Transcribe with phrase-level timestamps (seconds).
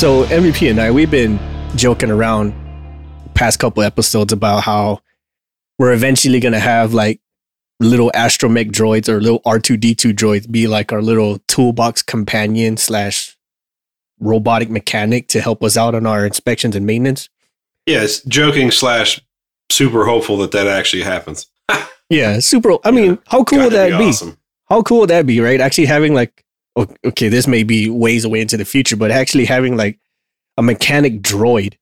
[0.00, 1.38] So MVP and I, we've been
[1.76, 2.54] joking around
[3.34, 5.00] past couple episodes about how
[5.78, 7.20] we're eventually gonna have like
[7.80, 13.36] little astromech droids or little R2D2 droids be like our little toolbox companion slash
[14.20, 17.28] robotic mechanic to help us out on our inspections and maintenance.
[17.84, 19.20] Yeah, it's joking slash
[19.68, 21.46] super hopeful that that actually happens.
[22.08, 22.72] Yeah, super.
[22.84, 24.06] I mean, how cool would that be?
[24.06, 24.38] awesome.
[24.70, 25.60] How cool would that be, right?
[25.60, 26.42] Actually having like,
[26.76, 29.98] okay, this may be ways away into the future, but actually having like
[30.56, 31.74] a mechanic droid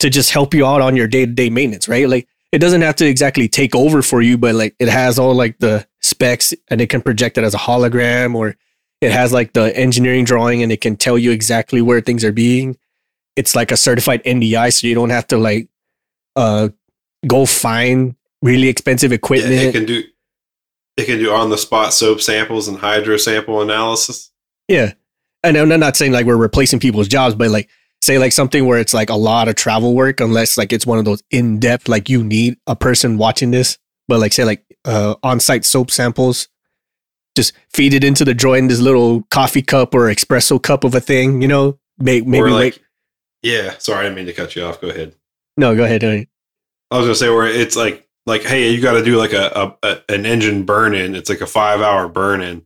[0.00, 2.08] to just help you out on your day to day maintenance, right?
[2.08, 5.34] Like it doesn't have to exactly take over for you, but like it has all
[5.34, 8.56] like the specs and it can project it as a hologram or
[9.00, 12.32] it has like the engineering drawing and it can tell you exactly where things are
[12.32, 12.76] being.
[13.36, 15.68] It's like a certified NDI, so you don't have to like
[16.36, 16.68] uh
[17.26, 19.52] go find really expensive Yeah, equipment.
[19.52, 20.02] it can do
[20.96, 24.30] it can do on the spot soap samples and hydro sample analysis.
[24.68, 24.92] Yeah.
[25.42, 27.68] And I'm not saying like we're replacing people's jobs, but like
[28.00, 30.98] say like something where it's like a lot of travel work, unless like it's one
[30.98, 33.78] of those in depth, like you need a person watching this.
[34.08, 36.48] But like say like uh on site soap samples,
[37.36, 41.00] just feed it into the in this little coffee cup or espresso cup of a
[41.00, 41.78] thing, you know?
[41.98, 42.82] Make maybe or like wait.
[43.42, 44.80] Yeah, sorry, I didn't mean to cut you off.
[44.80, 45.14] Go ahead.
[45.56, 46.02] No, go ahead.
[46.02, 46.26] I
[46.90, 49.88] was gonna say where it's like like hey, you got to do like a, a,
[49.88, 51.14] a an engine burn in.
[51.14, 52.64] It's like a five hour burn in,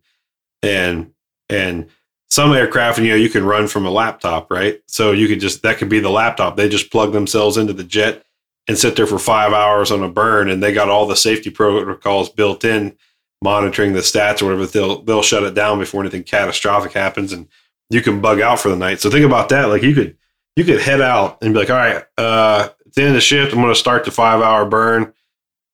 [0.63, 1.13] and
[1.49, 1.89] and
[2.31, 4.81] some aircraft, you know, you can run from a laptop, right?
[4.87, 6.57] So you could just that could be the laptop.
[6.57, 8.25] They just plug themselves into the jet
[8.69, 11.51] and sit there for five hours on a burn, and they got all the safety
[11.51, 12.97] protocols built in,
[13.43, 14.67] monitoring the stats or whatever.
[14.67, 17.49] They'll they'll shut it down before anything catastrophic happens, and
[17.91, 19.01] you can bug out for the night.
[19.01, 19.65] So think about that.
[19.65, 20.17] Like you could
[20.55, 23.21] you could head out and be like, all right, uh, at the end of the
[23.21, 25.13] shift, I'm going to start the five hour burn.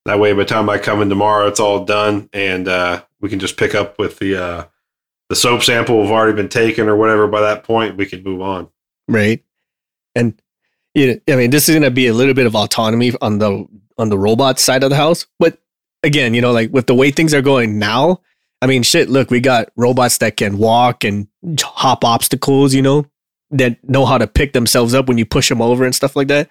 [0.06, 3.28] That way, by the time I come in tomorrow, it's all done, and uh, we
[3.28, 4.64] can just pick up with the uh,
[5.28, 7.26] the soap sample have already been taken or whatever.
[7.26, 8.68] By that point, we can move on.
[9.08, 9.44] Right.
[10.14, 10.40] And
[10.94, 13.66] you know, I mean, this is gonna be a little bit of autonomy on the
[13.98, 15.26] on the robot side of the house.
[15.38, 15.58] But
[16.02, 18.20] again, you know, like with the way things are going now,
[18.62, 21.26] I mean, shit, look, we got robots that can walk and
[21.60, 23.06] hop obstacles, you know,
[23.50, 26.28] that know how to pick themselves up when you push them over and stuff like
[26.28, 26.48] that.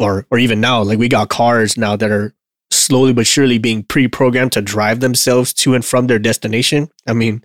[0.00, 2.34] Or or even now, like we got cars now that are
[2.72, 6.88] slowly but surely being pre-programmed to drive themselves to and from their destination.
[7.06, 7.44] I mean,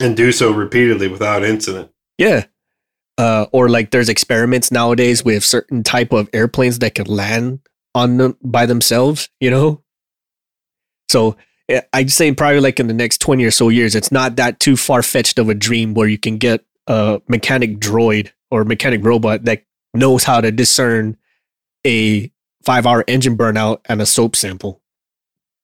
[0.00, 1.90] And do so repeatedly without incident.
[2.18, 2.44] yeah.
[3.18, 7.60] Uh, or like there's experiments nowadays with certain type of airplanes that can land
[7.94, 9.82] on them by themselves, you know?
[11.08, 11.36] So
[11.94, 14.76] I'd say probably like in the next 20 or so years, it's not that too
[14.76, 19.44] far fetched of a dream where you can get a mechanic droid or mechanic robot
[19.46, 19.62] that
[19.94, 21.16] knows how to discern
[21.86, 22.30] a
[22.64, 24.82] five hour engine burnout and a soap sample.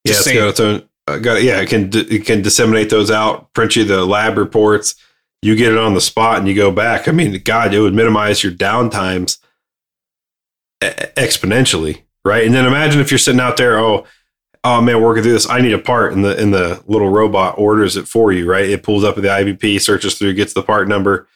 [0.05, 0.39] Yeah, Just it's saying.
[0.39, 0.89] got its own.
[1.09, 4.95] Uh, got yeah, it can it can disseminate those out, print you the lab reports.
[5.43, 7.09] You get it on the spot, and you go back.
[7.09, 9.39] I mean, God, it would minimize your downtimes
[10.81, 12.45] exponentially, right?
[12.45, 14.07] And then imagine if you're sitting out there, oh,
[14.63, 15.49] oh man, working through this.
[15.49, 18.69] I need a part, and the and the little robot orders it for you, right?
[18.69, 21.27] It pulls up at the IVP, searches through, gets the part number,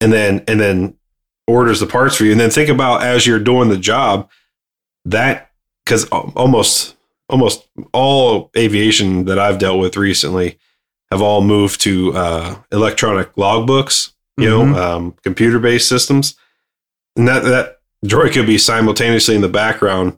[0.00, 0.96] and then and then
[1.50, 2.32] orders the parts for you.
[2.32, 4.28] And then think about as you're doing the job,
[5.04, 5.50] that
[5.84, 6.96] because almost
[7.28, 10.58] almost all aviation that I've dealt with recently
[11.10, 14.72] have all moved to uh, electronic logbooks, you Mhm.
[14.74, 16.34] know, um, computer based systems,
[17.16, 20.16] and that that droid could be simultaneously in the background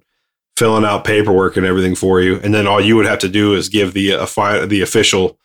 [0.56, 3.54] filling out paperwork and everything for you, and then all you would have to do
[3.54, 5.38] is give the uh, fi- the official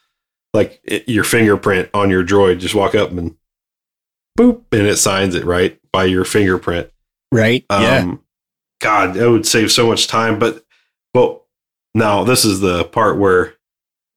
[0.54, 2.60] like it, your fingerprint on your droid.
[2.60, 3.36] Just walk up and
[4.38, 6.90] boop, and it signs it right by your fingerprint.
[7.32, 7.66] Right?
[7.70, 7.98] yeah.
[7.98, 8.24] Um,
[8.80, 10.40] God, that would save so much time.
[10.40, 10.64] But,
[11.14, 11.42] but
[11.96, 13.56] now this is the part where,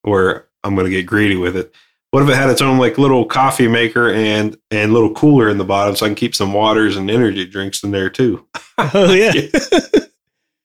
[0.02, 1.74] where I'm going to get greedy with it.
[2.10, 5.58] What if it had its own like little coffee maker and and little cooler in
[5.58, 8.46] the bottom, so I can keep some waters and energy drinks in there too?
[8.94, 9.32] Oh, yeah.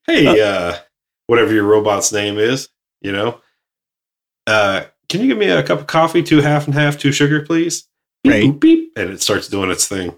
[0.08, 0.78] Hey, uh,
[1.26, 2.70] whatever your robot's name is,
[3.02, 3.42] you know,
[4.46, 7.42] uh, can you give me a cup of coffee, two half and half, two sugar,
[7.42, 7.88] please?
[8.26, 8.44] Beep, Right.
[8.46, 10.14] boop, beep, and it starts doing its thing.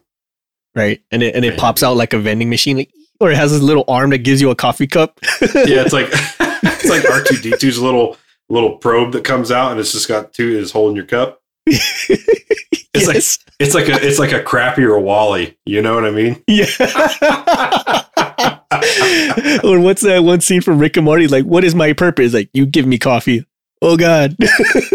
[0.76, 1.02] right.
[1.12, 1.60] And it, and it Man.
[1.60, 2.90] pops out like a vending machine, like,
[3.20, 5.20] or it has this little arm that gives you a coffee cup.
[5.42, 8.18] yeah, it's like it's like R two D 2s little
[8.50, 11.42] little probe that comes out, and it's just got two is holding your cup.
[11.66, 13.18] It's like
[13.60, 15.58] it's like a it's like a crappier WALL-E.
[15.66, 16.42] You know what I mean?
[16.48, 16.66] Yeah.
[19.64, 21.28] or what's that one scene from Rick and Morty?
[21.28, 22.34] Like, what is my purpose?
[22.34, 23.46] Like, you give me coffee.
[23.82, 24.36] Oh God.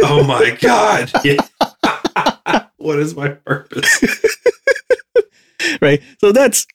[0.03, 1.11] Oh my god!
[1.25, 1.37] Yeah.
[2.77, 4.05] what is my purpose?
[5.81, 6.03] right.
[6.21, 6.67] So that's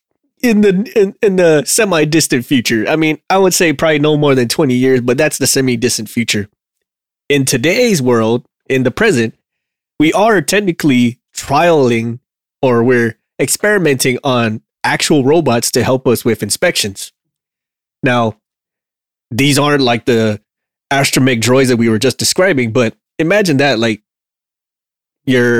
[0.42, 2.86] in the in, in the semi distant future.
[2.88, 5.78] I mean, I would say probably no more than twenty years, but that's the semi
[5.78, 6.50] distant future.
[7.30, 9.36] In today's world, in the present,
[10.00, 12.20] we are technically trialing,
[12.62, 17.12] or we're experimenting on actual robots to help us with inspections.
[18.04, 18.38] Now,
[19.32, 20.42] these aren't like the
[20.92, 24.02] astromech droids that we were just describing, but imagine that like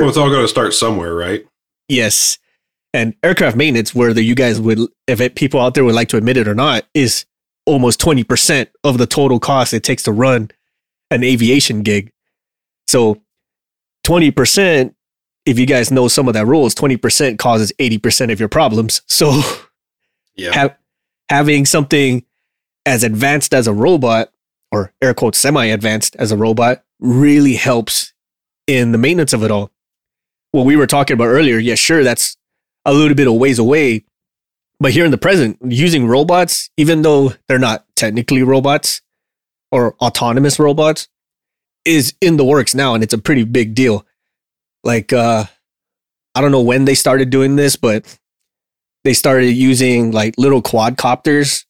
[0.00, 1.46] Well, it's all going to start somewhere, right?
[1.88, 2.38] yes,
[2.94, 6.16] and aircraft maintenance, whether you guys would, if it, people out there would like to
[6.16, 7.26] admit it or not, is
[7.66, 10.50] almost twenty percent of the total cost it takes to run
[11.10, 12.10] an aviation gig.
[12.86, 13.20] So,
[14.04, 14.94] twenty percent,
[15.44, 18.48] if you guys know some of that rules, twenty percent causes eighty percent of your
[18.48, 19.02] problems.
[19.08, 19.40] So.
[20.34, 20.52] Yeah.
[20.52, 20.76] ha-
[21.28, 22.24] having something
[22.86, 24.32] as advanced as a robot
[24.70, 28.12] or air quotes semi advanced as a robot really helps
[28.68, 29.72] in the maintenance of it all.
[30.52, 32.36] What we were talking about earlier, yeah, sure, that's
[32.84, 34.04] a little bit of ways away.
[34.78, 39.02] But here in the present, using robots, even though they're not technically robots
[39.72, 41.08] or autonomous robots,
[41.84, 42.94] is in the works now.
[42.94, 44.06] And it's a pretty big deal.
[44.84, 45.44] Like, uh,
[46.34, 48.18] I don't know when they started doing this, but
[49.02, 51.64] they started using like little quadcopters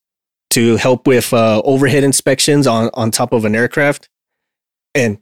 [0.51, 4.09] to help with uh, overhead inspections on on top of an aircraft.
[4.95, 5.19] And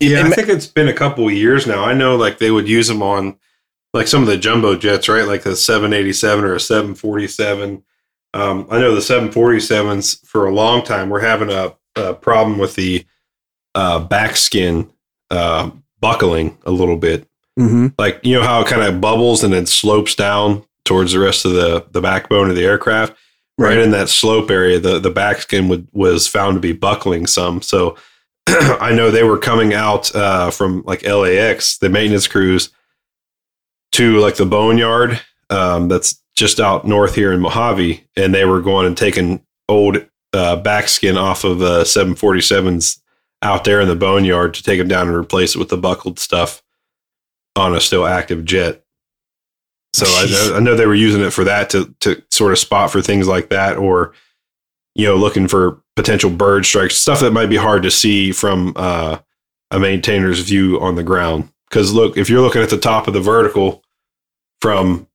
[0.00, 1.84] Yeah, I think it's been a couple of years now.
[1.84, 3.36] I know like they would use them on
[3.92, 5.26] like some of the jumbo jets, right?
[5.26, 7.82] Like the 787 or a 747.
[8.34, 12.74] Um, I know the 747s for a long time were having a, a problem with
[12.74, 13.04] the
[13.74, 14.90] uh, back skin
[15.30, 17.26] uh, buckling a little bit.
[17.58, 17.94] Mhm.
[17.98, 21.44] Like, you know how it kind of bubbles and then slopes down towards the rest
[21.44, 23.14] of the, the backbone of the aircraft?
[23.56, 23.78] Right, Right.
[23.78, 27.60] in that slope area, the, the back skin would, was found to be buckling some.
[27.62, 27.96] So
[28.80, 32.70] I know they were coming out uh, from like LAX, the maintenance crews,
[33.92, 38.62] to like the boneyard um, that's just out north here in Mojave, and they were
[38.62, 39.98] going and taking old
[40.32, 43.00] uh, back skin off of uh, 747s
[43.42, 46.18] out there in the boneyard to take them down and replace it with the buckled
[46.18, 46.62] stuff
[47.54, 48.82] on a still active jet.
[49.92, 52.58] So I know, I know they were using it for that to to sort of
[52.58, 54.14] spot for things like that, or
[54.94, 58.72] you know, looking for potential bird strikes, stuff that might be hard to see from
[58.76, 59.18] uh,
[59.72, 61.50] a maintainer's view on the ground.
[61.68, 63.82] Because look, if you're looking at the top of the vertical
[64.62, 65.08] from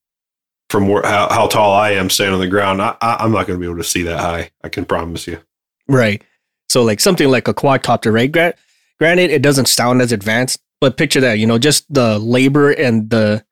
[0.69, 3.47] from where, how, how tall I am standing on the ground, I, I, I'm not
[3.47, 4.51] going to be able to see that high.
[4.61, 5.39] I can promise you.
[5.87, 6.21] Right.
[6.67, 8.31] So like something like a quadcopter, right?
[8.31, 8.55] Gra-
[8.99, 13.09] granted, it doesn't sound as advanced, but picture that, you know, just the labor and
[13.09, 13.45] the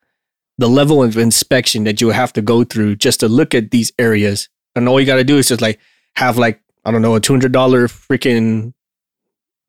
[0.58, 3.90] the level of inspection that you have to go through just to look at these
[3.98, 4.50] areas.
[4.76, 5.80] And all you got to do is just like
[6.16, 8.74] have like I don't know a two hundred dollar freaking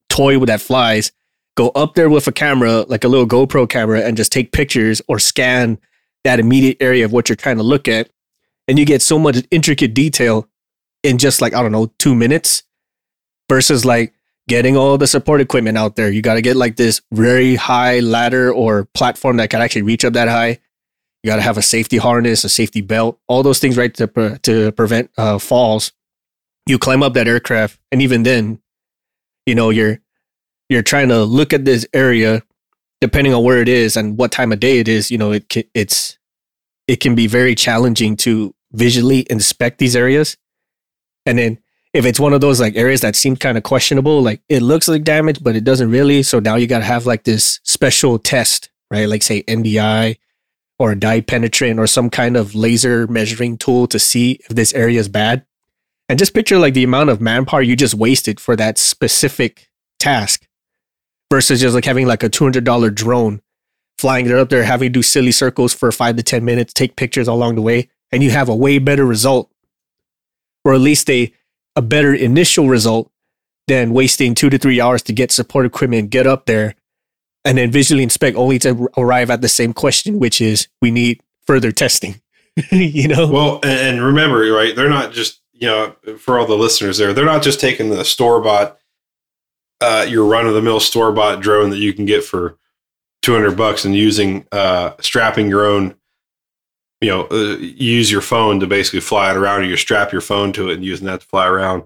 [0.09, 1.11] toy that flies.
[1.55, 5.01] Go up there with a camera, like a little GoPro camera, and just take pictures
[5.07, 5.77] or scan
[6.23, 8.09] that immediate area of what you're trying to look at,
[8.67, 10.47] and you get so much intricate detail
[11.03, 12.63] in just like I don't know two minutes
[13.49, 14.13] versus like
[14.47, 16.09] getting all the support equipment out there.
[16.09, 20.03] You got to get like this very high ladder or platform that can actually reach
[20.03, 20.59] up that high.
[21.21, 24.07] You got to have a safety harness, a safety belt, all those things, right, to
[24.07, 25.91] pre- to prevent uh, falls.
[26.65, 28.59] You climb up that aircraft, and even then,
[29.45, 29.99] you know you're
[30.69, 32.41] you're trying to look at this area,
[33.01, 35.11] depending on where it is and what time of day it is.
[35.11, 36.17] You know, it ca- it's
[36.87, 40.37] it can be very challenging to visually inspect these areas,
[41.25, 41.59] and then
[41.93, 44.87] if it's one of those like areas that seem kind of questionable, like it looks
[44.87, 46.23] like damage, but it doesn't really.
[46.23, 49.07] So now you got to have like this special test, right?
[49.07, 50.17] Like say NDI
[50.79, 54.99] or dye penetrant or some kind of laser measuring tool to see if this area
[54.99, 55.45] is bad.
[56.09, 59.69] And just picture like the amount of manpower you just wasted for that specific
[59.99, 60.47] task
[61.31, 63.41] versus just like having like a $200 drone
[63.97, 66.95] flying it up there, having to do silly circles for five to 10 minutes, take
[66.95, 69.49] pictures along the way, and you have a way better result.
[70.65, 71.31] Or at least a,
[71.75, 73.11] a better initial result
[73.67, 76.75] than wasting two to three hours to get support equipment, get up there,
[77.45, 81.21] and then visually inspect only to arrive at the same question, which is we need
[81.45, 82.21] further testing.
[82.71, 83.27] you know?
[83.27, 84.75] Well, and, and remember, right?
[84.75, 88.03] They're not just you know for all the listeners there, they're not just taking the
[88.03, 88.77] store bought,
[89.79, 92.57] uh, your run of the mill store bought drone that you can get for
[93.21, 95.95] two hundred bucks and using uh, strapping your own.
[96.99, 100.19] You know, uh, use your phone to basically fly it around, or you strap your
[100.19, 101.83] phone to it and using that to fly around.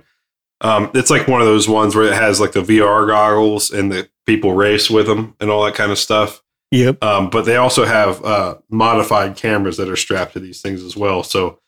[0.62, 3.92] Um, it's like one of those ones where it has like the VR goggles and
[3.92, 6.42] the people race with them and all that kind of stuff.
[6.72, 7.04] Yep.
[7.04, 10.98] Um, but they also have uh, modified cameras that are strapped to these things as
[10.98, 11.22] well.
[11.22, 11.60] So,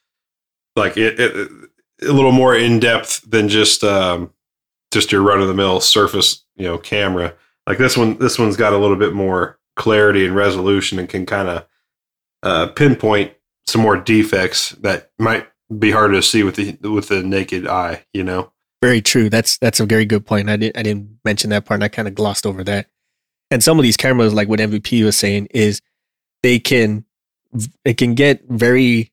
[0.76, 1.52] like it, it
[2.02, 4.34] a little more in depth than just um,
[4.92, 7.34] just your run of the mill surface, you know, camera.
[7.68, 11.26] Like this one, this one's got a little bit more clarity and resolution and can
[11.26, 11.68] kind of
[12.44, 13.34] uh, pinpoint
[13.68, 18.06] some more defects that might be hard to see with the with the naked eye.
[18.14, 18.52] You know.
[18.82, 19.30] Very true.
[19.30, 20.50] That's that's a very good point.
[20.50, 22.88] I didn't I didn't mention that part and I kind of glossed over that.
[23.52, 25.82] And some of these cameras, like what MVP was saying, is
[26.44, 27.06] they can
[27.84, 29.12] it can get very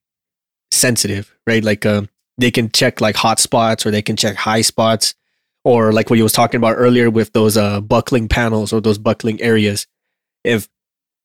[0.71, 1.65] sensitive, right?
[1.65, 5.15] Like um, they can check like hot spots or they can check high spots
[5.65, 8.99] or like what you was talking about earlier with those uh, buckling panels or those
[8.99, 9.87] buckling areas.
[10.45, 10.69] If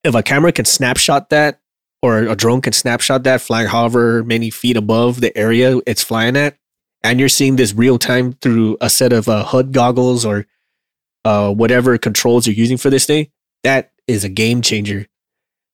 [0.03, 1.61] if a camera can snapshot that
[2.01, 6.35] or a drone can snapshot that flying however many feet above the area it's flying
[6.35, 6.57] at,
[7.03, 10.47] and you're seeing this real time through a set of uh, HUD goggles or
[11.23, 13.27] uh, whatever controls you're using for this thing,
[13.63, 15.07] that is a game changer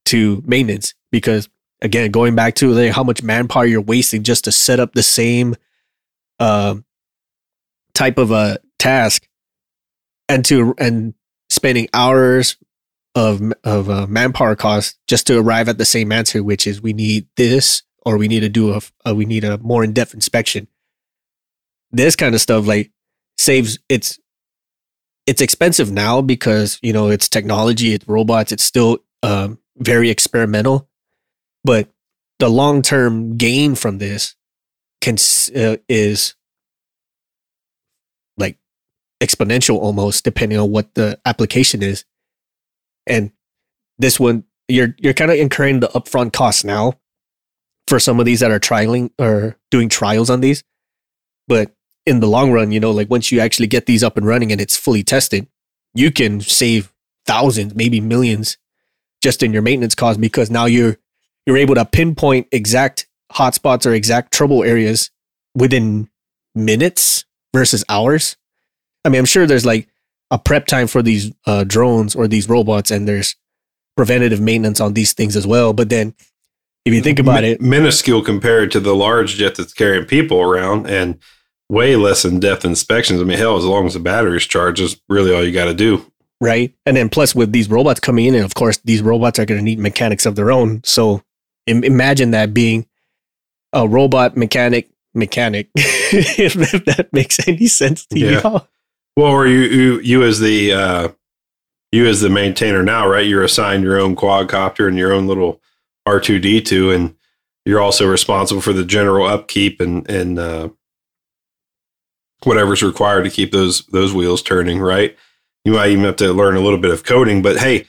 [0.06, 1.50] to maintenance because
[1.82, 5.04] again, going back to like how much manpower you're wasting just to set up the
[5.04, 5.56] same
[6.40, 6.76] uh,
[7.94, 9.28] type of a task
[10.30, 11.14] and to and
[11.50, 12.58] spending hours
[13.16, 16.94] of of uh, manpower cost just to arrive at the same answer, which is we
[16.94, 20.14] need this or we need to do a, a we need a more in depth
[20.14, 20.68] inspection.
[21.92, 22.92] This kind of stuff like
[23.38, 24.20] saves it's
[25.26, 30.88] it's expensive now because you know it's technology, it's robots, it's still um, very experimental,
[31.64, 31.90] but
[32.40, 34.36] the long term gain from this
[35.02, 35.16] can
[35.56, 36.36] uh, is
[38.38, 38.58] like
[39.22, 42.06] exponential almost depending on what the application is.
[43.06, 43.32] And
[43.98, 46.94] this one you're you're kind of incurring the upfront costs now
[47.88, 50.64] for some of these that are trialing or doing trials on these.
[51.48, 51.72] But
[52.08, 54.52] in the long run you know like once you actually get these up and running
[54.52, 55.46] and it's fully tested
[55.94, 56.94] you can save
[57.26, 58.58] thousands maybe millions
[59.22, 60.98] just in your maintenance costs because now you're
[61.48, 65.10] you're able to pinpoint exact hotspots or exact trouble areas
[65.56, 66.10] within
[66.54, 68.36] minutes versus hours.
[69.06, 69.88] I mean, I'm sure there's like
[70.30, 73.36] a prep time for these uh, drones or these robots, and there's
[73.96, 75.72] preventative maintenance on these things as well.
[75.72, 76.14] But then,
[76.86, 80.88] if you think about it, minuscule compared to the large jet that's carrying people around,
[80.88, 81.18] and
[81.70, 83.22] way less in depth inspections.
[83.22, 85.74] I mean, hell, as long as the battery's charged, is really all you got to
[85.74, 86.12] do.
[86.40, 86.74] Right.
[86.86, 89.60] And then plus with these robots coming in, and of course, these robots are going
[89.60, 90.84] to need mechanics of their own.
[90.84, 91.24] So
[91.68, 92.88] imagine that being
[93.74, 96.54] a robot mechanic mechanic if
[96.86, 98.42] that makes any sense to yeah.
[98.44, 98.62] you
[99.16, 101.08] well or you you you as the uh
[101.92, 103.26] you as the maintainer now right?
[103.26, 105.62] You're assigned your own quadcopter and your own little
[106.08, 107.16] r2d2 and
[107.66, 110.70] you're also responsible for the general upkeep and and uh
[112.44, 115.18] whatever's required to keep those those wheels turning right?
[115.66, 117.88] You might even have to learn a little bit of coding but hey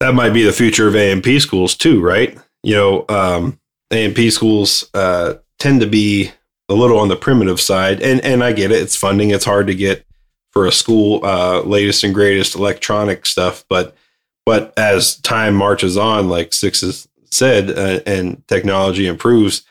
[0.00, 3.58] that might be the future of A&P schools too right you know, um,
[3.90, 6.30] A&P schools uh, tend to be
[6.68, 8.82] a little on the primitive side, and and I get it.
[8.82, 9.30] It's funding.
[9.30, 10.04] It's hard to get
[10.52, 13.96] for a school uh, latest and greatest electronic stuff, but
[14.44, 19.62] but as time marches on, like Six said, uh, and technology improves,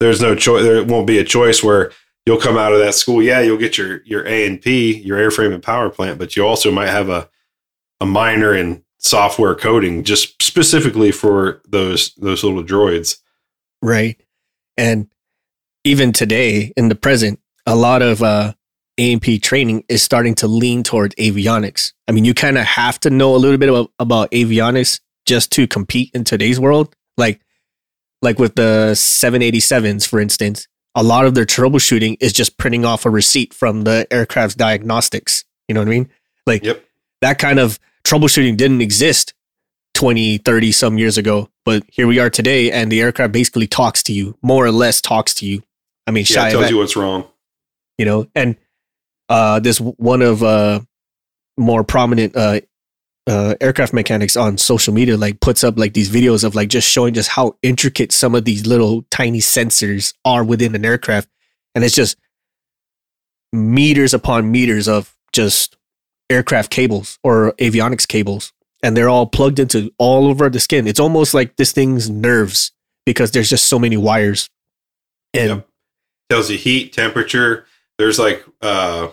[0.00, 0.64] there's no choice.
[0.64, 1.92] There won't be a choice where
[2.26, 3.22] you'll come out of that school.
[3.22, 6.46] Yeah, you'll get your your A and P, your airframe and power plant, but you
[6.46, 7.28] also might have a
[8.00, 13.18] a minor in software coding just specifically for those those little droids.
[13.82, 14.20] Right.
[14.76, 15.08] And
[15.84, 18.54] even today in the present, a lot of uh
[18.98, 21.92] A&P training is starting to lean toward avionics.
[22.08, 25.52] I mean, you kind of have to know a little bit about, about avionics just
[25.52, 26.96] to compete in today's world.
[27.16, 27.40] Like
[28.22, 33.04] like with the 787s for instance, a lot of their troubleshooting is just printing off
[33.04, 35.44] a receipt from the aircraft's diagnostics.
[35.68, 36.08] You know what I mean?
[36.46, 36.82] Like yep.
[37.20, 39.34] that kind of troubleshooting didn't exist
[39.94, 41.48] 20, 30 some years ago.
[41.64, 45.00] But here we are today, and the aircraft basically talks to you, more or less
[45.00, 45.62] talks to you.
[46.06, 47.26] I mean, yeah, tells you what's wrong.
[47.96, 48.56] You know, and
[49.28, 50.80] uh, this one of uh,
[51.56, 52.60] more prominent uh,
[53.26, 56.88] uh, aircraft mechanics on social media like puts up like these videos of like just
[56.88, 61.28] showing just how intricate some of these little tiny sensors are within an aircraft,
[61.74, 62.18] and it's just
[63.54, 65.76] meters upon meters of just
[66.30, 68.52] aircraft cables or avionics cables
[68.84, 70.86] and they're all plugged into all over the skin.
[70.86, 72.70] It's almost like this thing's nerves
[73.06, 74.50] because there's just so many wires.
[75.32, 75.68] And yep.
[76.28, 77.66] tells you heat, temperature.
[77.98, 79.08] There's like uh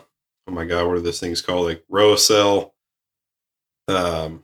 [0.48, 1.68] oh my god, what are those things called?
[1.68, 2.74] Like row cell.
[3.88, 4.44] Um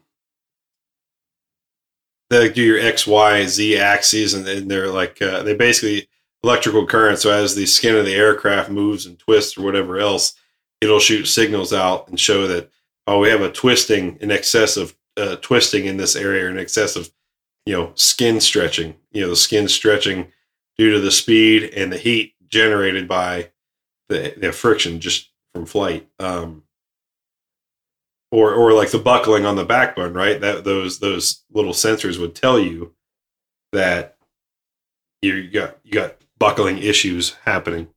[2.30, 6.08] they do your X, Y, Z axes, and, they're like uh, they basically
[6.44, 7.20] electrical current.
[7.20, 10.34] So as the skin of the aircraft moves and twists or whatever else,
[10.82, 12.70] it'll shoot signals out and show that
[13.08, 16.96] oh we have a twisting in excess of uh, twisting in this area in excess
[16.96, 17.12] of
[17.66, 20.32] you know skin stretching you know the skin stretching
[20.78, 23.50] due to the speed and the heat generated by
[24.10, 26.08] the, the friction just from flight.
[26.20, 26.64] Um,
[28.30, 30.42] or or like the buckling on the backbone right?
[30.42, 32.94] That those those little sensors would tell you
[33.72, 34.18] that
[35.22, 37.88] you got you got buckling issues happening.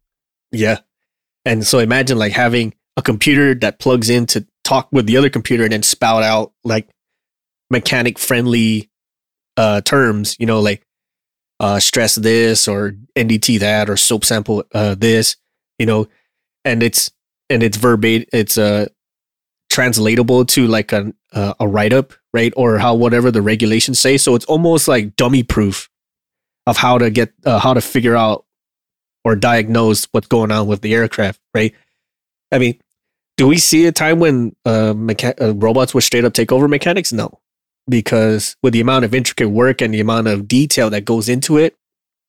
[0.53, 0.79] Yeah
[1.45, 5.31] and so imagine like having a computer that plugs in to talk with the other
[5.31, 6.89] computer and then spout out like
[7.71, 8.91] mechanic friendly
[9.57, 10.83] uh terms, you know, like
[11.61, 15.37] uh, stress this or NDT that or soap sample uh, this,
[15.79, 16.09] you know,
[16.65, 17.11] and it's
[17.51, 18.87] and it's verbatim, it's uh
[19.69, 24.17] translatable to like a uh, a write up, right, or how whatever the regulations say.
[24.17, 25.89] So it's almost like dummy proof
[26.67, 28.45] of how to get uh, how to figure out
[29.25, 31.75] or diagnose what's going on with the aircraft, right?
[32.53, 32.81] I mean,
[33.37, 36.69] do we see a time when uh, mecha- uh, robots would straight up take over
[36.69, 37.13] mechanics?
[37.13, 37.41] No,
[37.89, 41.57] because with the amount of intricate work and the amount of detail that goes into
[41.57, 41.77] it,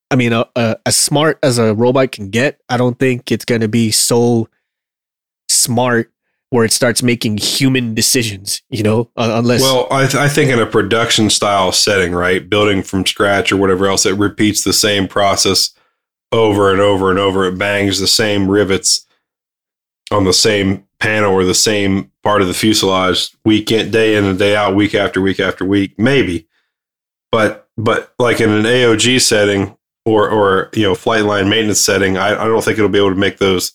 [0.09, 3.45] I mean, uh, uh, as smart as a robot can get, I don't think it's
[3.45, 4.49] going to be so
[5.49, 6.11] smart
[6.49, 9.61] where it starts making human decisions, you know, uh, unless.
[9.61, 13.57] Well, I, th- I think in a production style setting, right, building from scratch or
[13.57, 15.71] whatever else, it repeats the same process
[16.31, 17.45] over and over and over.
[17.45, 19.05] It bangs the same rivets
[20.11, 24.25] on the same panel or the same part of the fuselage week in, day in
[24.25, 26.47] and day out, week after week after week, maybe.
[27.31, 32.17] But but like in an AOG setting or or you know flight line maintenance setting,
[32.17, 33.73] I, I don't think it'll be able to make those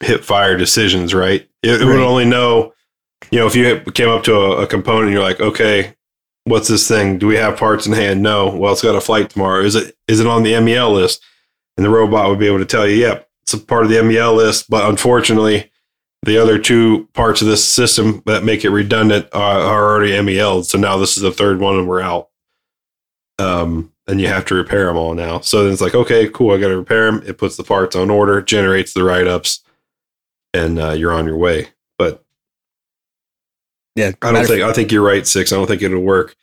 [0.00, 1.48] hit fire decisions, right?
[1.62, 2.74] It, it would only know,
[3.30, 5.94] you know, if you came up to a, a component, you're like, okay,
[6.44, 7.18] what's this thing?
[7.18, 8.22] Do we have parts in hand?
[8.22, 8.48] No.
[8.48, 9.62] Well, it's got a flight tomorrow.
[9.62, 11.22] Is it is it on the MEL list?
[11.76, 14.02] And the robot would be able to tell you, yep, it's a part of the
[14.02, 15.70] MEL list, but unfortunately,
[16.22, 20.64] the other two parts of this system that make it redundant are, are already MEL.
[20.64, 22.28] So now this is the third one, and we're out.
[23.38, 25.40] Um, and you have to repair them all now.
[25.40, 27.22] So then it's like, okay, cool, I got to repair them.
[27.26, 29.62] It puts the parts on order, generates the write ups,
[30.54, 31.68] and uh, you're on your way.
[31.98, 32.24] But
[33.94, 35.52] yeah, I don't think I think you're right, six.
[35.52, 36.36] I don't think it'll work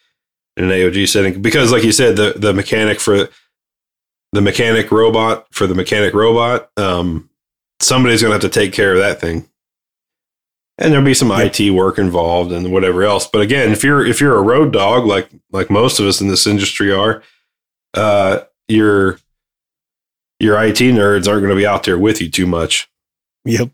[0.57, 3.29] in an AOG setting because, like you said, the the mechanic for
[4.33, 7.29] the mechanic robot for the mechanic robot, um,
[7.79, 9.47] somebody's going to have to take care of that thing.
[10.79, 11.43] And there'll be some yeah.
[11.43, 13.27] IT work involved and whatever else.
[13.27, 16.29] But again, if you're if you're a road dog like like most of us in
[16.29, 17.21] this industry are,
[17.93, 19.19] uh, your
[20.39, 22.89] your IT nerds aren't going to be out there with you too much.
[23.45, 23.69] Yep.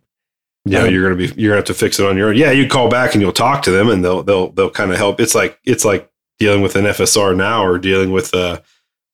[0.65, 2.35] Yeah, you know, you're gonna be you're gonna have to fix it on your own.
[2.35, 4.97] Yeah, you call back and you'll talk to them and they'll they'll they'll kind of
[4.97, 5.21] help.
[5.21, 8.59] It's like it's like dealing with an FSR now or dealing with uh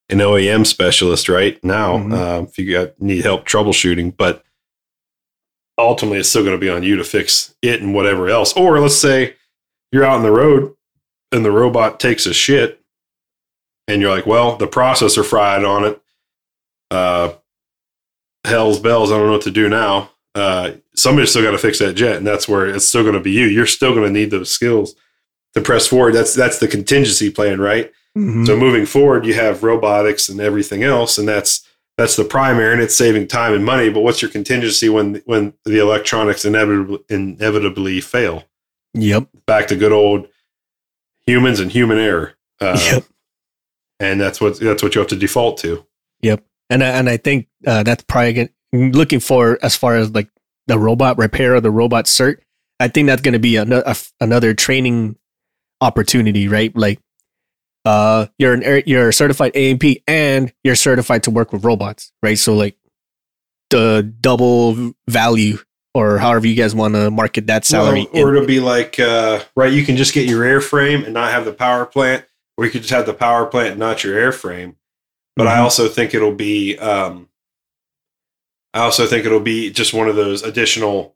[0.09, 2.13] an OEM specialist right now mm-hmm.
[2.13, 4.15] uh, if you got, need help troubleshooting.
[4.15, 4.43] But
[5.77, 8.53] ultimately, it's still going to be on you to fix it and whatever else.
[8.53, 9.35] Or let's say
[9.91, 10.75] you're out on the road
[11.31, 12.81] and the robot takes a shit,
[13.87, 16.01] and you're like, "Well, the processor fried on it."
[16.91, 17.33] Uh,
[18.45, 19.11] hell's bells!
[19.11, 20.11] I don't know what to do now.
[20.33, 23.21] Uh, somebody's still got to fix that jet, and that's where it's still going to
[23.21, 23.45] be you.
[23.45, 24.95] You're still going to need those skills
[25.55, 26.13] to press forward.
[26.13, 27.91] That's that's the contingency plan, right?
[28.17, 28.45] Mm-hmm.
[28.45, 32.81] So moving forward, you have robotics and everything else, and that's that's the primary, and
[32.81, 33.89] it's saving time and money.
[33.89, 38.43] But what's your contingency when when the electronics inevitably inevitably fail?
[38.93, 39.27] Yep.
[39.45, 40.27] Back to good old
[41.25, 42.35] humans and human error.
[42.61, 43.03] Uh, yep.
[43.99, 45.85] And that's what that's what you have to default to.
[46.21, 46.43] Yep.
[46.69, 50.29] And and I think uh, that's probably looking for as far as like
[50.67, 52.37] the robot repair or the robot cert.
[52.79, 55.17] I think that's going to be another another training
[55.81, 56.75] opportunity, right?
[56.75, 56.99] Like
[57.85, 62.37] uh, you're an you're a certified A&P and you're certified to work with robots, right?
[62.37, 62.75] So like
[63.69, 65.59] the double value
[65.93, 68.07] or however you guys want to market that salary.
[68.11, 71.31] Well, or it'll be like, uh, right, you can just get your airframe and not
[71.31, 72.25] have the power plant,
[72.57, 74.75] or you could just have the power plant and not your airframe.
[75.35, 75.57] But mm-hmm.
[75.57, 77.29] I also think it'll be, um,
[78.73, 81.15] I also think it'll be just one of those additional.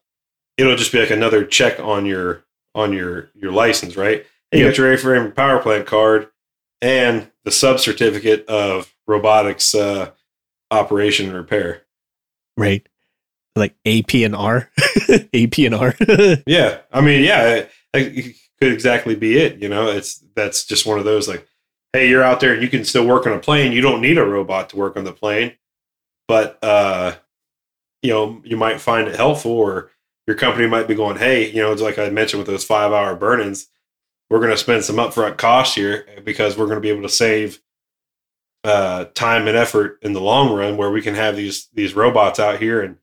[0.58, 4.26] It'll just be like another check on your on your your license, right?
[4.52, 4.70] You yep.
[4.70, 6.30] got your airframe power plant card
[6.82, 10.12] and the sub certificate of robotics uh,
[10.72, 11.84] operation and repair.
[12.58, 12.88] Right.
[13.56, 14.70] Like AP and R.
[15.34, 15.96] AP and R.
[16.48, 16.80] yeah.
[16.92, 19.62] I mean, yeah, it, could exactly be it.
[19.62, 21.48] You know, it's that's just one of those like,
[21.94, 23.72] hey, you're out there and you can still work on a plane.
[23.72, 25.54] You don't need a robot to work on the plane,
[26.28, 27.16] but uh,
[28.04, 29.92] you know, you might find it helpful or
[30.28, 32.92] your company might be going, hey, you know, it's like I mentioned with those five
[32.92, 33.68] hour burn ins
[34.30, 37.10] we're going to spend some upfront costs here because we're going to be able to
[37.10, 37.62] save
[38.64, 42.40] uh, time and effort in the long run where we can have these these robots
[42.40, 42.98] out here and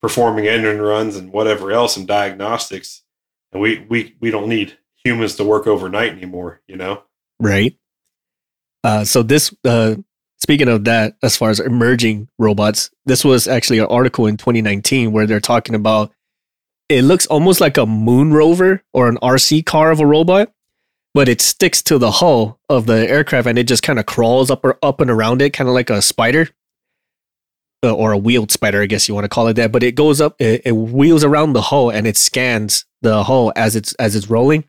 [0.00, 3.02] performing engine runs and whatever else and diagnostics.
[3.52, 7.02] And we we we don't need humans to work overnight anymore you know?
[7.40, 7.76] Right.
[8.84, 9.96] Uh, so this uh,
[10.38, 15.12] speaking of that as far as emerging robots this was actually an article in 2019
[15.12, 16.12] where they're talking about
[16.88, 20.52] it looks almost like a moon rover or an rc car of a robot
[21.14, 24.50] but it sticks to the hull of the aircraft and it just kind of crawls
[24.50, 26.48] up or up and around it, kind of like a spider
[27.84, 29.72] uh, or a wheeled spider, I guess you want to call it that.
[29.72, 33.52] But it goes up, it, it wheels around the hull and it scans the hull
[33.56, 34.64] as it's as it's rolling.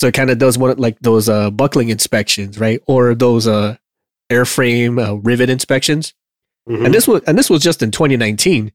[0.00, 2.82] So it kind of does one like those uh, buckling inspections, right?
[2.86, 3.76] Or those uh,
[4.30, 6.14] airframe uh, rivet inspections,
[6.68, 6.84] Mhm.
[6.86, 8.72] and this was and this was just in 2019.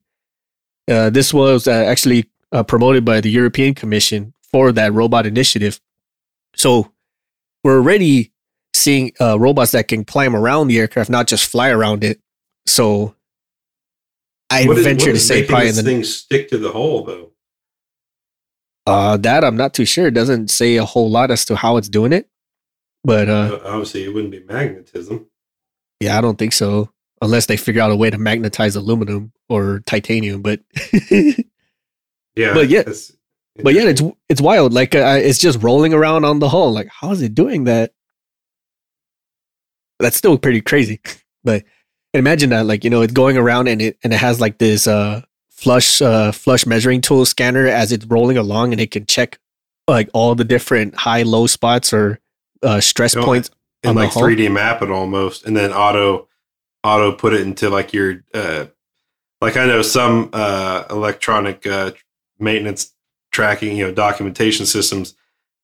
[0.90, 5.80] Uh, this was uh, actually uh, promoted by the European Commission for that robot initiative.
[6.56, 6.90] So
[7.64, 8.32] we're already
[8.74, 12.20] seeing uh, robots that can climb around the aircraft, not just fly around it.
[12.66, 13.14] So
[14.50, 17.04] I What is- venture what to say probably in the thing stick to the hole
[17.04, 17.32] though.
[18.86, 20.06] uh, that I'm not too sure.
[20.06, 22.28] It doesn't say a whole lot as to how it's doing it,
[23.04, 25.26] but uh, Obviously, it wouldn't be magnetism.
[26.00, 26.90] yeah, I don't think so.
[27.20, 30.60] Unless they figure out a way to magnetize aluminum or titanium, but
[32.36, 32.84] Yeah, But yeah-
[33.62, 34.72] but yeah, it's it's wild.
[34.72, 36.72] Like uh, it's just rolling around on the hull.
[36.72, 37.92] Like how is it doing that?
[39.98, 41.00] That's still pretty crazy.
[41.44, 41.64] But
[42.14, 44.86] imagine that, like you know, it's going around and it and it has like this
[44.88, 49.38] uh flush uh flush measuring tool scanner as it's rolling along, and it can check
[49.86, 52.18] like all the different high low spots or
[52.64, 53.50] uh stress Oh, points.
[53.84, 54.24] on and like hull?
[54.24, 56.28] 3D map it almost, and then auto
[56.82, 58.66] auto put it into like your uh,
[59.40, 61.92] like I know some uh, electronic uh,
[62.40, 62.92] maintenance
[63.30, 65.14] tracking, you know, documentation systems.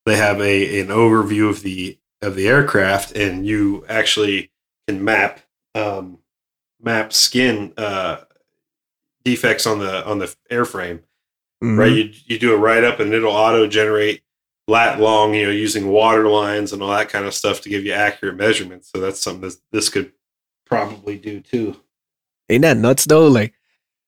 [0.06, 4.50] They have a an overview of the of the aircraft, and you actually
[4.86, 5.40] can map
[5.74, 6.18] um,
[6.80, 8.18] map skin uh,
[9.24, 11.00] defects on the on the airframe
[11.62, 11.78] Mhm.
[11.78, 11.92] right?
[11.92, 14.22] You you do a write up and it'll auto generate
[14.68, 17.84] lat long, you know, using water lines and all that kind of stuff to give
[17.84, 18.90] you accurate measurements.
[18.90, 20.12] So that's something that this could
[20.66, 21.76] probably do too.
[22.50, 23.28] Ain't that nuts though?
[23.28, 23.54] Like,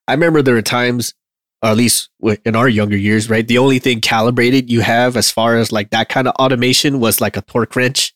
[0.09, 1.15] I remember there were times,
[1.63, 2.11] or at least
[2.45, 3.47] in our younger years, right?
[3.47, 7.21] The only thing calibrated you have as far as like that kind of automation was
[7.21, 8.15] like a torque wrench.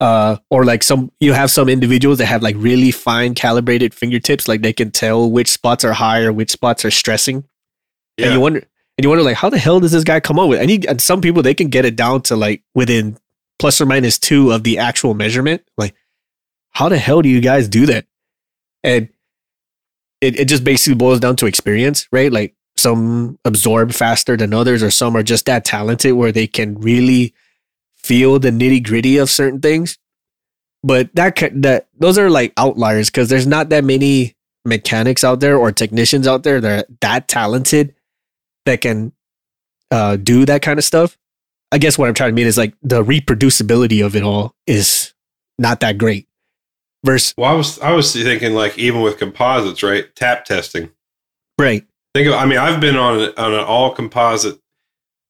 [0.00, 4.48] Uh, or like some, you have some individuals that have like really fine calibrated fingertips,
[4.48, 7.44] like they can tell which spots are high or which spots are stressing.
[8.16, 10.40] Yeah, And you wonder, and you wonder like, how the hell does this guy come
[10.40, 10.60] up with?
[10.60, 13.16] And, he, and some people they can get it down to like within
[13.60, 15.62] plus or minus two of the actual measurement.
[15.78, 15.94] Like,
[16.70, 18.06] how the hell do you guys do that?
[18.82, 19.08] And
[20.20, 22.32] it, it just basically boils down to experience, right?
[22.32, 26.78] Like some absorb faster than others, or some are just that talented where they can
[26.80, 27.34] really
[27.96, 29.98] feel the nitty gritty of certain things.
[30.82, 35.56] But that that those are like outliers because there's not that many mechanics out there
[35.56, 37.94] or technicians out there that are that talented
[38.66, 39.12] that can
[39.90, 41.16] uh, do that kind of stuff.
[41.70, 45.14] I guess what I'm trying to mean is like the reproducibility of it all is
[45.58, 46.28] not that great.
[47.04, 50.14] Versus well, I was I was thinking like even with composites, right?
[50.14, 50.90] Tap testing.
[51.58, 54.60] right, Think of, I mean, I've been on an, on an all composite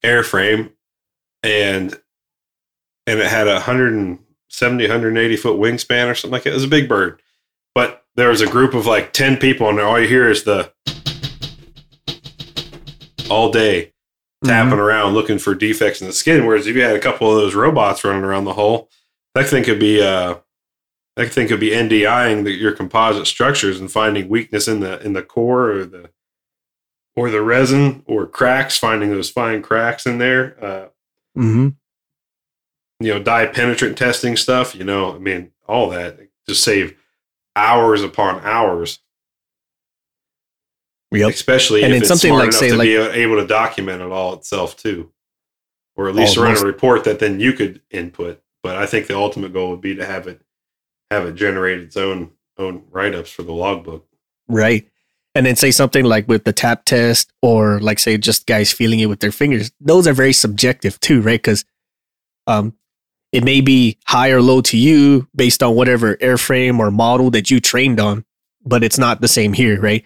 [0.05, 0.73] airframe,
[1.43, 1.99] and
[3.07, 6.51] and it had a 170, 180 foot wingspan or something like that.
[6.51, 7.23] It was a big bird,
[7.75, 10.73] but there was a group of like ten people, and all you hear is the
[13.31, 13.93] all day
[14.45, 16.47] tapping around looking for defects in the skin.
[16.47, 18.91] Whereas if you had a couple of those robots running around the hole,
[19.35, 20.37] that thing could be uh
[21.17, 25.13] that thing could be NDIing the, your composite structures and finding weakness in the in
[25.13, 26.11] the core or the
[27.17, 30.57] or the resin or cracks, finding those fine cracks in there.
[30.65, 30.89] Uh,
[31.37, 31.69] Mm-hmm.
[33.01, 34.75] you know, dye penetrant testing stuff.
[34.75, 36.95] You know, I mean, all that to save
[37.57, 38.99] hours upon hours.
[41.11, 41.31] Yep.
[41.31, 44.01] especially And if it's something smart like, enough say, to like- be able to document
[44.03, 45.11] it all itself too,
[45.97, 48.43] or at least run a report that then you could input.
[48.63, 50.41] But I think the ultimate goal would be to have it
[51.11, 54.07] have it generate its own own write ups for the logbook.
[54.49, 54.89] Right.
[55.35, 59.01] And then say something like with the tap test or like say just guys feeling
[59.01, 59.73] it with their fingers.
[59.81, 61.41] Those are very subjective too, right?
[61.41, 61.65] Because
[62.47, 62.75] um
[63.33, 67.51] it may be high or low to you based on whatever airframe or model that
[67.51, 68.27] you trained on,
[68.65, 70.05] but it's not the same here, right?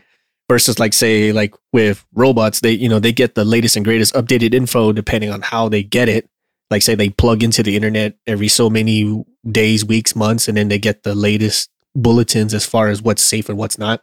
[0.48, 4.14] Versus like say like with robots, they you know, they get the latest and greatest
[4.14, 6.30] updated info depending on how they get it.
[6.70, 10.68] Like say they plug into the internet every so many days, weeks, months, and then
[10.68, 14.02] they get the latest bulletins as far as what's safe and what's not.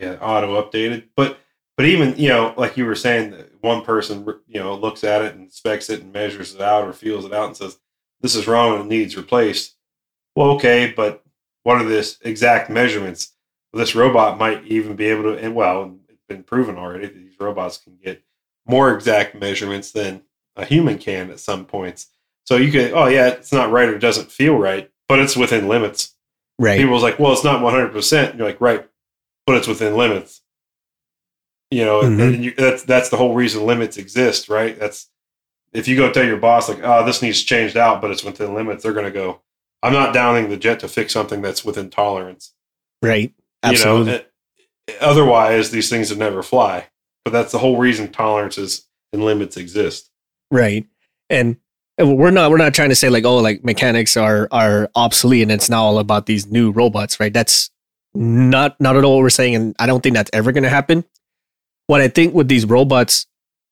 [0.00, 1.04] Yeah, auto updated.
[1.14, 1.38] But
[1.76, 5.22] but even you know, like you were saying, that one person you know looks at
[5.22, 7.78] it and specs it and measures it out or feels it out and says
[8.20, 9.76] this is wrong and it needs replaced.
[10.34, 11.24] Well, okay, but
[11.62, 13.32] what are this exact measurements?
[13.72, 17.38] This robot might even be able to, and well, it's been proven already that these
[17.38, 18.22] robots can get
[18.66, 20.22] more exact measurements than
[20.56, 22.08] a human can at some points.
[22.44, 25.68] So you could, oh yeah, it's not right or doesn't feel right, but it's within
[25.68, 26.14] limits.
[26.58, 26.78] Right.
[26.78, 28.36] People's like, well, it's not 100%.
[28.36, 28.86] You're like, right,
[29.50, 30.42] but it's within limits.
[31.72, 32.20] You know, Mhm.
[32.34, 34.78] and you, that's that's the whole reason limits exist, right?
[34.78, 35.08] That's
[35.72, 38.54] if you go tell your boss like, oh, this needs changed out, but it's within
[38.54, 39.40] limits, they're going to go,
[39.82, 42.52] I'm not downing the jet to fix something that's within tolerance.
[43.02, 43.32] Right.
[43.62, 44.12] Absolutely.
[44.12, 44.24] You know,
[44.88, 46.86] eh, otherwise these things would never fly.
[47.24, 50.10] But that's the whole reason tolerances and limits exist.
[50.50, 50.86] right.
[51.28, 51.56] And
[51.98, 55.52] we're not we're not trying to say like oh like mechanics are are obsolete and
[55.52, 57.32] it's now all about these new robots, right?
[57.32, 57.70] That's
[58.14, 60.68] not not at all what we're saying, and I don't think that's ever going to
[60.70, 61.04] happen.
[61.86, 63.26] What I think with these robots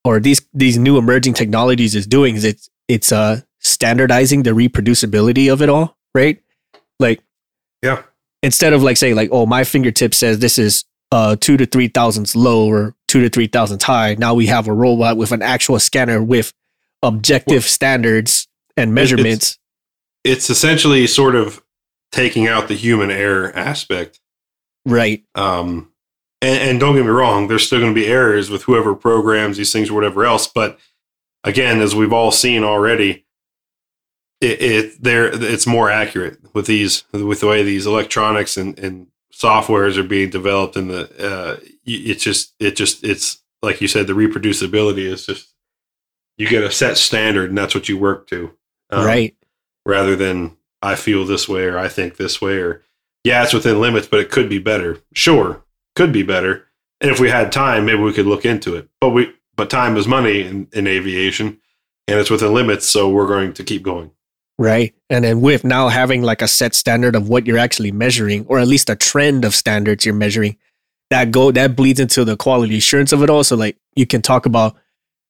[0.05, 5.53] or these these new emerging technologies is doing is it's it's uh standardizing the reproducibility
[5.53, 6.41] of it all, right?
[6.99, 7.23] Like,
[7.83, 8.03] yeah,
[8.43, 11.89] instead of like saying like oh my fingertip says this is uh two to three
[11.89, 14.15] thousandths low or two to three thousandths high.
[14.15, 16.53] Now we have a robot with an actual scanner with
[17.03, 19.59] objective well, standards and measurements.
[20.25, 21.63] It's, it's essentially sort of
[22.13, 24.21] taking out the human error aspect.
[24.89, 25.25] Right.
[25.35, 25.93] Um,
[26.41, 29.57] and, and don't get me wrong, there's still going to be errors with whoever programs
[29.57, 30.47] these things or whatever else.
[30.47, 30.79] But
[31.45, 33.27] again, as we've all seen already,
[34.41, 39.09] it, it there it's more accurate with these with the way these electronics and, and
[39.33, 44.07] softwares are being developed and the uh, it's just it just it's like you said
[44.07, 45.53] the reproducibility is just
[46.37, 48.53] you get a set standard and that's what you work to
[48.91, 49.37] um, right
[49.85, 52.85] rather than i feel this way or i think this way or
[53.25, 54.99] yeah it's within limits but it could be better.
[55.15, 55.65] Sure
[55.97, 56.67] could be better.
[57.01, 58.89] And if we had time maybe we could look into it.
[59.01, 61.59] But we but time is money in, in aviation
[62.07, 64.11] and it's within limits so we're going to keep going.
[64.59, 64.95] Right?
[65.09, 68.59] And then with now having like a set standard of what you're actually measuring or
[68.59, 70.57] at least a trend of standards you're measuring
[71.11, 73.45] that go that bleeds into the quality assurance of it all.
[73.45, 74.77] So like you can talk about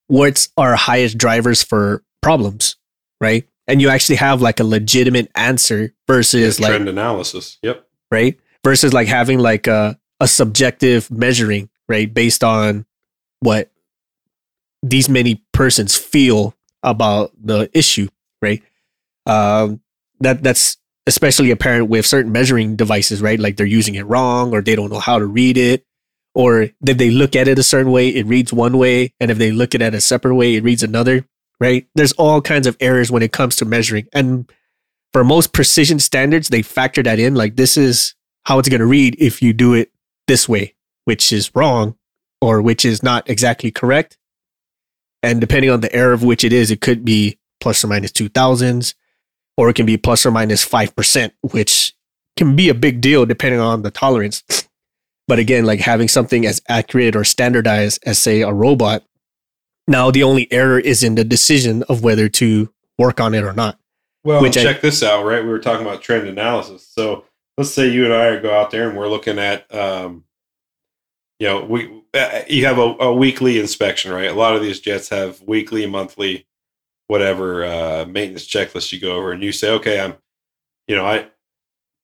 [0.09, 2.77] what's our highest drivers for problems
[3.21, 7.87] right and you actually have like a legitimate answer versus yeah, like trend analysis yep
[8.11, 12.85] right versus like having like a, a subjective measuring right based on
[13.41, 13.71] what
[14.83, 18.09] these many persons feel about the issue
[18.43, 18.63] right
[19.27, 19.81] um,
[20.21, 20.79] that that's
[21.09, 23.41] especially apparent with certain measuring devices, right?
[23.41, 25.85] Like they're using it wrong or they don't know how to read it.
[26.35, 29.15] Or if they look at it a certain way, it reads one way.
[29.19, 31.27] And if they look at it a separate way, it reads another,
[31.61, 31.87] right?
[31.95, 34.07] There's all kinds of errors when it comes to measuring.
[34.13, 34.51] And
[35.13, 37.35] for most precision standards, they factor that in.
[37.35, 39.91] Like this is how it's going to read if you do it
[40.27, 41.97] this way, which is wrong
[42.41, 44.17] or which is not exactly correct.
[45.23, 48.13] And depending on the error of which it is, it could be plus or minus
[48.13, 48.95] two thousands,
[49.57, 51.95] or it can be plus or minus 5%, which
[52.37, 54.45] can be a big deal depending on the tolerance.
[55.27, 59.03] But again, like having something as accurate or standardized as, say, a robot,
[59.89, 63.53] now the only error is in the decision of whether to work on it or
[63.53, 63.79] not.
[64.25, 65.43] Well, Which check I, this out, right?
[65.43, 66.87] We were talking about trend analysis.
[66.87, 67.25] So
[67.57, 70.25] let's say you and I go out there and we're looking at, um,
[71.39, 74.31] you know, we uh, you have a, a, weekly inspection, right?
[74.31, 76.47] A lot of these jets have weekly, monthly
[77.07, 80.15] whatever uh, maintenance checklist you go over, and you say, okay, I'm,
[80.87, 81.29] you know, I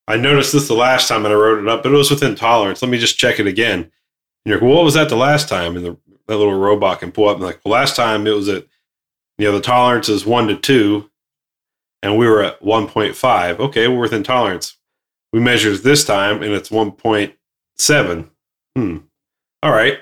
[0.07, 2.35] I noticed this the last time and I wrote it up, but it was within
[2.35, 2.83] tolerance.
[2.83, 3.81] Let me just check it again.
[3.81, 3.90] And
[4.44, 5.77] you're like, well, what was that the last time?
[5.77, 8.49] And the that little robot can pull up and like, well, last time it was
[8.49, 8.67] at,
[9.39, 11.11] you know, the tolerance is one to two,
[12.03, 13.59] and we were at 1.5.
[13.59, 14.77] Okay, we're within tolerance.
[15.33, 18.31] We measured this time and it's 1.7.
[18.77, 18.97] Hmm.
[19.63, 19.99] All right.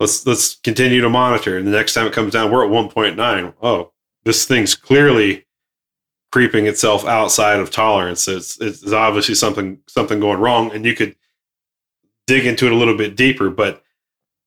[0.00, 1.56] Let's let's continue to monitor.
[1.56, 3.54] And the next time it comes down, we're at 1.9.
[3.62, 3.92] Oh,
[4.24, 5.46] this thing's clearly
[6.32, 8.26] creeping itself outside of tolerance.
[8.26, 11.14] It's it's obviously something something going wrong, and you could
[12.26, 13.50] dig into it a little bit deeper.
[13.50, 13.83] But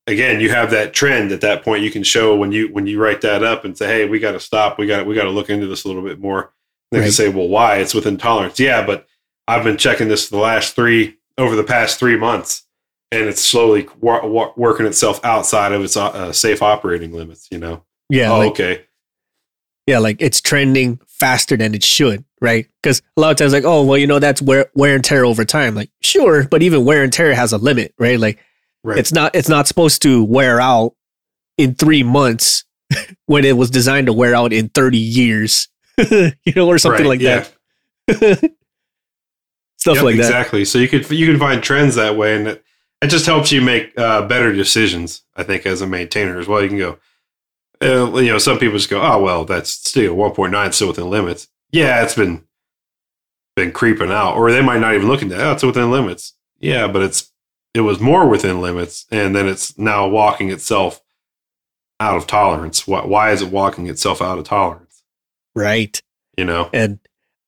[0.07, 1.83] again, you have that trend at that point.
[1.83, 4.31] You can show when you when you write that up and say, "Hey, we got
[4.31, 4.79] to stop.
[4.79, 6.53] We got we got to look into this a little bit more."
[6.91, 7.05] They right.
[7.05, 7.77] can say, "Well, why?
[7.77, 9.07] It's within tolerance." Yeah, but
[9.47, 12.63] I've been checking this the last three over the past three months,
[13.11, 17.47] and it's slowly working itself outside of its uh, safe operating limits.
[17.51, 17.83] You know.
[18.09, 18.31] Yeah.
[18.31, 18.83] Oh, like, okay
[19.87, 22.67] yeah, like it's trending faster than it should, right?
[22.83, 25.25] Because a lot of times, like, oh, well, you know, that's wear wear and tear
[25.25, 25.73] over time.
[25.73, 28.19] Like, sure, but even wear and tear has a limit, right?
[28.19, 28.37] Like,
[28.83, 28.97] right.
[28.97, 30.93] it's not it's not supposed to wear out
[31.57, 32.63] in three months
[33.25, 37.09] when it was designed to wear out in thirty years, you know, or something right,
[37.09, 37.45] like yeah.
[38.07, 38.51] that.
[39.79, 40.25] Stuff yep, like that.
[40.25, 40.65] Exactly.
[40.65, 42.63] So you could you can find trends that way, and it,
[43.01, 45.21] it just helps you make uh, better decisions.
[45.35, 46.97] I think as a maintainer as well, you can go
[47.81, 51.47] uh, you know, some people just go, "Oh, well, that's still 1.9, still within limits."
[51.71, 52.43] Yeah, it's been
[53.55, 55.41] been creeping out, or they might not even look at that.
[55.41, 56.33] Oh, it's within limits.
[56.59, 57.31] Yeah, but it's
[57.77, 61.01] it was more within limits, and then it's now walking itself
[61.99, 62.87] out of tolerance.
[62.87, 65.03] Why, why is it walking itself out of tolerance?
[65.55, 66.01] Right.
[66.37, 66.99] You know, and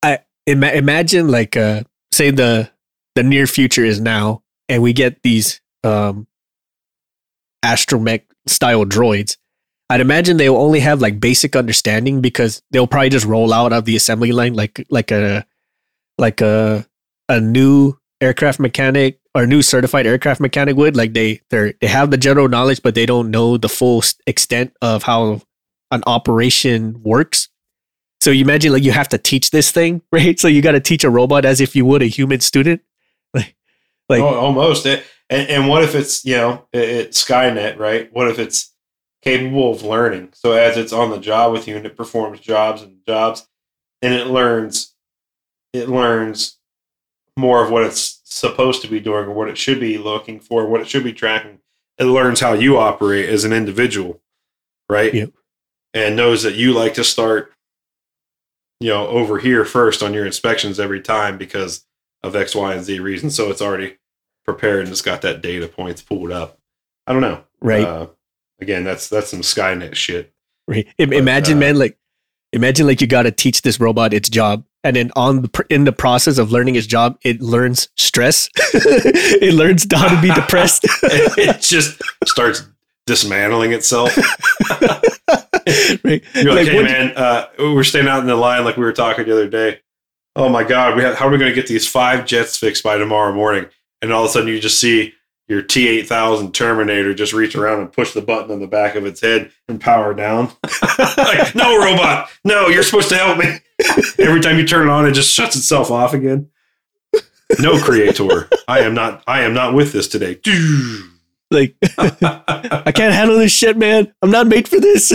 [0.02, 2.70] I Im- imagine like uh, say the
[3.16, 6.28] the near future is now, and we get these um
[7.64, 9.38] astromech style droids
[9.90, 13.86] I'd imagine they'll only have like basic understanding because they'll probably just roll out of
[13.86, 15.46] the assembly line like like a
[16.20, 16.86] like a
[17.28, 22.12] a new aircraft mechanic or new certified aircraft mechanic would like they they they have
[22.12, 25.42] the general knowledge but they don't know the full extent of how
[25.92, 27.48] an operation works
[28.22, 30.40] So you imagine like you have to teach this thing, right?
[30.40, 32.82] So you got to teach a robot as if you would a human student.
[33.34, 33.56] Like,
[34.10, 34.88] like oh, almost.
[34.88, 38.12] It, and, and what if it's you know it, it's Skynet, right?
[38.12, 38.74] What if it's
[39.22, 40.30] capable of learning?
[40.34, 43.48] So as it's on the job with you and it performs jobs and jobs,
[44.02, 44.96] and it learns,
[45.74, 46.59] it learns
[47.40, 50.66] more of what it's supposed to be doing or what it should be looking for,
[50.68, 51.60] what it should be tracking.
[51.98, 54.22] It learns how you operate as an individual,
[54.90, 55.14] right?
[55.14, 55.32] Yep.
[55.94, 57.52] And knows that you like to start,
[58.80, 61.86] you know, over here first on your inspections every time because
[62.24, 63.36] of X, Y, and Z reasons.
[63.36, 63.98] So it's already
[64.46, 66.60] prepared and it's got that data points pulled up.
[67.08, 67.44] I don't know.
[67.62, 68.08] right, Uh,
[68.62, 70.32] again, that's that's some Skynet shit.
[70.68, 70.88] right.
[70.98, 71.98] But, imagine, uh, man, like
[72.54, 75.64] imagine like you got to teach this robot its job, and then on the pr-
[75.70, 78.50] in the process of learning its job, it learns stress.
[78.74, 80.86] it learns how to be depressed.
[81.04, 82.68] it just starts
[83.06, 84.16] dismantling itself.
[86.04, 86.24] right?
[86.36, 88.94] You're like, Like, hey man, uh, we're standing out in the line like we were
[88.94, 89.82] talking the other day.
[90.36, 92.84] Oh my god, we have, how are we going to get these five jets fixed
[92.84, 93.66] by tomorrow morning?
[94.02, 95.14] And all of a sudden, you just see
[95.50, 98.96] your T eight thousand Terminator just reach around and push the button on the back
[98.96, 100.52] of its head and power down.
[101.18, 103.58] like, no robot, no, you're supposed to help me.
[104.20, 106.50] Every time you turn it on, it just shuts itself off again.
[107.60, 109.24] No creator, I am not.
[109.26, 110.40] I am not with this today.
[111.52, 114.14] like I can't handle this shit, man.
[114.22, 115.12] I'm not made for this.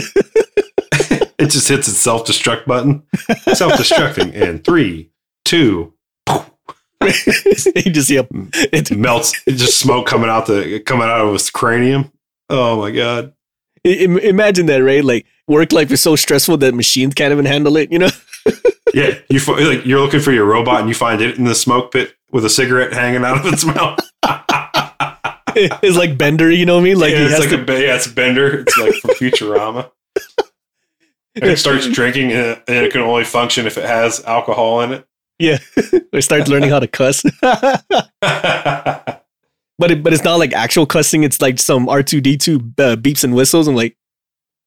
[1.39, 3.05] It just hits its self destruct button.
[3.53, 5.11] Self destructing in three,
[5.45, 5.95] two.
[7.77, 8.27] you just see a
[8.73, 9.41] It melts.
[9.47, 12.13] It just smoke coming out the coming out of his cranium.
[12.51, 13.33] Oh my god!
[13.85, 15.05] Imagine that, right?
[15.05, 17.93] Like work life is so stressful that machines can't even handle it.
[17.93, 18.11] You know?
[18.95, 21.93] Yeah, you like you're looking for your robot and you find it in the smoke
[21.93, 23.99] pit with a cigarette hanging out of its mouth.
[25.83, 26.49] it's like Bender.
[26.49, 27.01] You know what I mean?
[27.01, 27.75] Like yeah, it's like to.
[27.75, 28.61] a yeah, it's Bender.
[28.61, 29.91] It's like from Futurama.
[31.35, 34.83] And it starts drinking and it, and it can only function if it has alcohol
[34.83, 35.09] in it.
[35.39, 37.23] Yeah, it starts learning how to cuss.
[39.79, 41.25] but it, but it's not like actual cussing.
[41.25, 43.69] It's like some R two D two uh, beeps and whistles.
[43.69, 43.97] I'm like,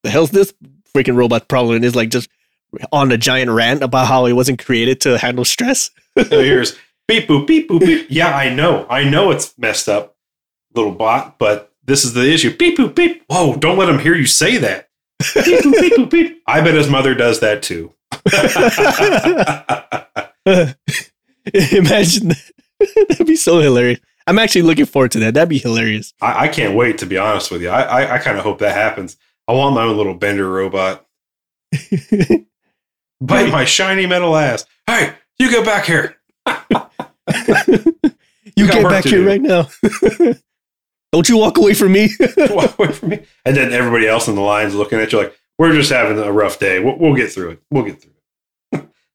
[0.03, 0.53] the hell's this
[0.95, 1.77] freaking robot problem?
[1.77, 2.29] And it's like just
[2.91, 5.89] on a giant rant about how it wasn't created to handle stress.
[6.17, 6.77] So here's
[7.07, 8.07] beep boop beep boop beep.
[8.09, 8.85] Yeah, I know.
[8.89, 10.17] I know it's messed up,
[10.73, 12.55] little bot, but this is the issue.
[12.55, 13.23] Beep boop beep.
[13.27, 14.89] Whoa, don't let him hear you say that.
[15.33, 16.43] Beep boop beep boop beep.
[16.45, 17.93] I bet his mother does that too.
[21.53, 22.51] Imagine that.
[23.09, 23.99] That'd be so hilarious.
[24.27, 25.33] I'm actually looking forward to that.
[25.33, 26.13] That'd be hilarious.
[26.21, 27.69] I, I can't wait to be honest with you.
[27.69, 29.17] I I, I kind of hope that happens.
[29.47, 31.05] I want my own little bender robot.
[33.21, 34.65] Bite my shiny metal ass.
[34.85, 36.15] Hey, you get back here.
[38.55, 39.27] you get back here do.
[39.27, 39.67] right now.
[41.11, 42.09] Don't you walk away from me.
[42.37, 43.25] Walk away from me.
[43.45, 46.31] And then everybody else in the line's looking at you like, we're just having a
[46.31, 46.79] rough day.
[46.79, 47.61] We'll, we'll get through it.
[47.71, 48.16] We'll get through it.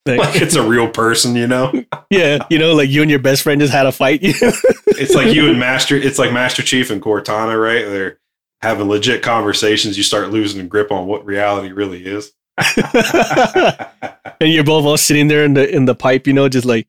[0.07, 1.73] Like, Like it's a real person, you know?
[2.11, 4.23] yeah, you know, like you and your best friend just had a fight.
[4.23, 4.35] You?
[4.95, 7.87] It's like you and Master, it's like Master Chief and Cortana, right?
[7.87, 8.19] They're
[8.61, 9.97] having legit conversations.
[9.97, 12.31] You start losing grip on what reality really is.
[12.77, 16.87] and you're both all sitting there in the in the pipe, you know, just like,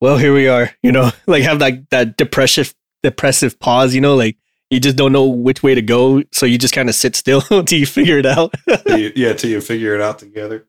[0.00, 4.16] well, here we are, you know, like have like that depressive depressive pause, you know,
[4.16, 4.36] like
[4.70, 7.42] you just don't know which way to go, so you just kind of sit still
[7.50, 8.54] until you figure it out.
[8.86, 10.66] Yeah, till you figure it out together.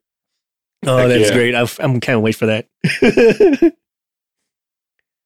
[0.86, 1.36] Oh, Heck that's yeah.
[1.36, 1.56] great!
[1.56, 2.68] I, I'm can't wait for that.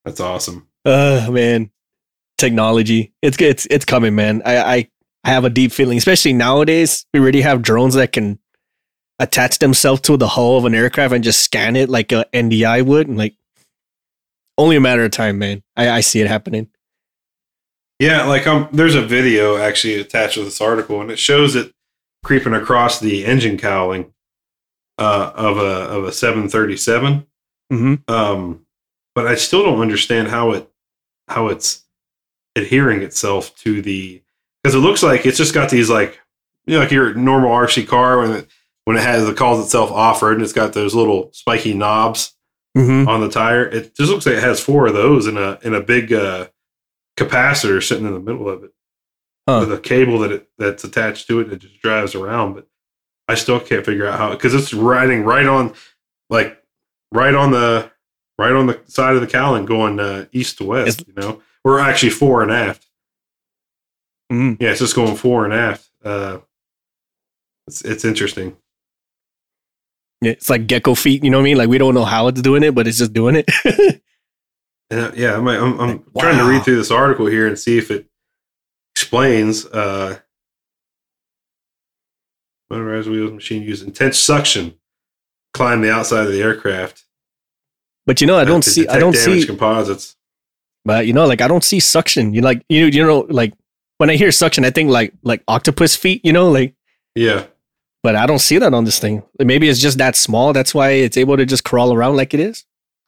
[0.06, 0.68] That's awesome.
[0.86, 1.72] Oh man,
[2.38, 3.14] technology.
[3.22, 4.42] It's it's it's coming, man.
[4.46, 4.90] I, I
[5.24, 7.06] I have a deep feeling, especially nowadays.
[7.14, 8.40] We already have drones that can
[9.20, 12.86] attach themselves to the hull of an aircraft and just scan it like a NDI
[12.86, 13.36] would, and like
[14.58, 15.64] only a matter of time, man.
[15.76, 16.70] I, I see it happening.
[18.00, 21.74] Yeah, like um, there's a video actually attached to this article, and it shows it
[22.24, 24.14] creeping across the engine cowling
[25.00, 27.26] uh, of a of a 737.
[27.72, 28.66] hmm Um,
[29.16, 30.70] but I still don't understand how it
[31.28, 31.84] how it's
[32.56, 34.22] adhering itself to the
[34.64, 36.20] because it looks like it's just got these like
[36.66, 38.48] you know like your normal RC car when it
[38.86, 42.36] when it has it calls itself off road and it's got those little spiky knobs
[42.76, 43.66] hmm on the tire.
[43.66, 46.48] It just looks like it has four of those in a in a big uh,
[47.18, 48.72] capacitor sitting in the middle of it
[49.48, 49.62] Huh.
[49.62, 52.54] with a cable that it, that's attached to it it just drives around.
[52.54, 52.68] But
[53.30, 55.74] I still can't figure out how because it's riding right on
[56.30, 56.62] like
[57.14, 57.92] right on the
[58.38, 61.02] right on the side of the cowling going uh, east to west.
[61.02, 62.88] It's- you know, we're actually fore and aft.
[64.32, 65.90] hmm Yeah, it's just going fore and aft.
[66.04, 66.40] Uh,
[67.68, 68.58] it's it's interesting.
[70.22, 71.24] Yeah, it's like gecko feet.
[71.24, 71.58] You know what I mean?
[71.58, 74.02] Like we don't know how it's doing it, but it's just doing it.
[74.92, 77.78] Uh, yeah, I'm, I'm, I'm Like, trying to read through this article here and see
[77.78, 78.08] if it
[78.96, 80.20] explains uh,
[82.70, 84.76] motorized wheels machine use intense suction
[85.54, 87.04] climb the outside of the aircraft.
[88.06, 88.88] But you know, I don't see.
[88.88, 89.46] I don't see.
[89.46, 90.16] composites.
[90.86, 92.34] But you know, like I don't see suction.
[92.34, 93.54] You like you you know like
[93.98, 96.24] when I hear suction, I think like like octopus feet.
[96.24, 96.74] You know, like
[97.16, 97.46] Yeah.
[98.02, 99.24] but I don't see that on this thing.
[99.40, 100.54] Maybe it's just that small.
[100.54, 102.66] That's why it's able to just crawl around like it is.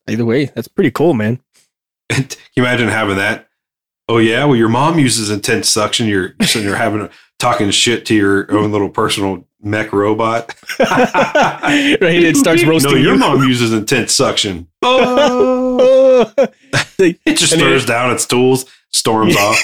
[0.09, 1.39] Either way, that's pretty cool, man.
[2.09, 3.47] Can you imagine having that?
[4.09, 6.07] Oh yeah, well your mom uses intense suction.
[6.07, 7.09] You're, you're having a,
[7.41, 10.55] talking shit to your own little personal mech robot.
[10.79, 11.97] right?
[12.01, 12.91] It starts roasting.
[12.93, 13.19] No, your you.
[13.19, 14.67] mom uses intense suction.
[14.83, 16.31] Oh,
[16.99, 19.57] it just And it- throws down its tools, storms off.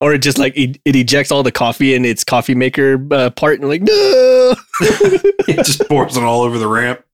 [0.00, 3.28] or it just like it, it ejects all the coffee in its coffee maker uh,
[3.30, 4.54] part, and like no.
[4.80, 7.04] it just pours it all over the ramp.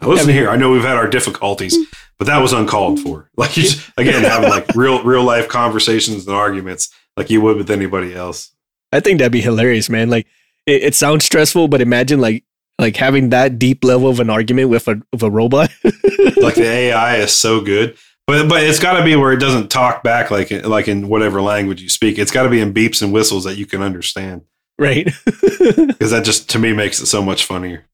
[0.00, 1.76] Now, Listen here, I know we've had our difficulties,
[2.18, 3.30] but that was uncalled for.
[3.36, 7.56] Like you just, again having like real real life conversations and arguments like you would
[7.56, 8.52] with anybody else.
[8.92, 10.10] I think that'd be hilarious, man.
[10.10, 10.26] Like
[10.66, 12.44] it, it sounds stressful, but imagine like
[12.78, 15.70] like having that deep level of an argument with a with a robot.
[16.40, 17.96] Like the AI is so good.
[18.26, 21.42] But but it's got to be where it doesn't talk back like like in whatever
[21.42, 22.16] language you speak.
[22.18, 24.42] It's got to be in beeps and whistles that you can understand
[24.78, 25.06] right.
[25.24, 27.86] because that just to me makes it so much funnier.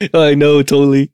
[0.14, 1.10] I know, totally.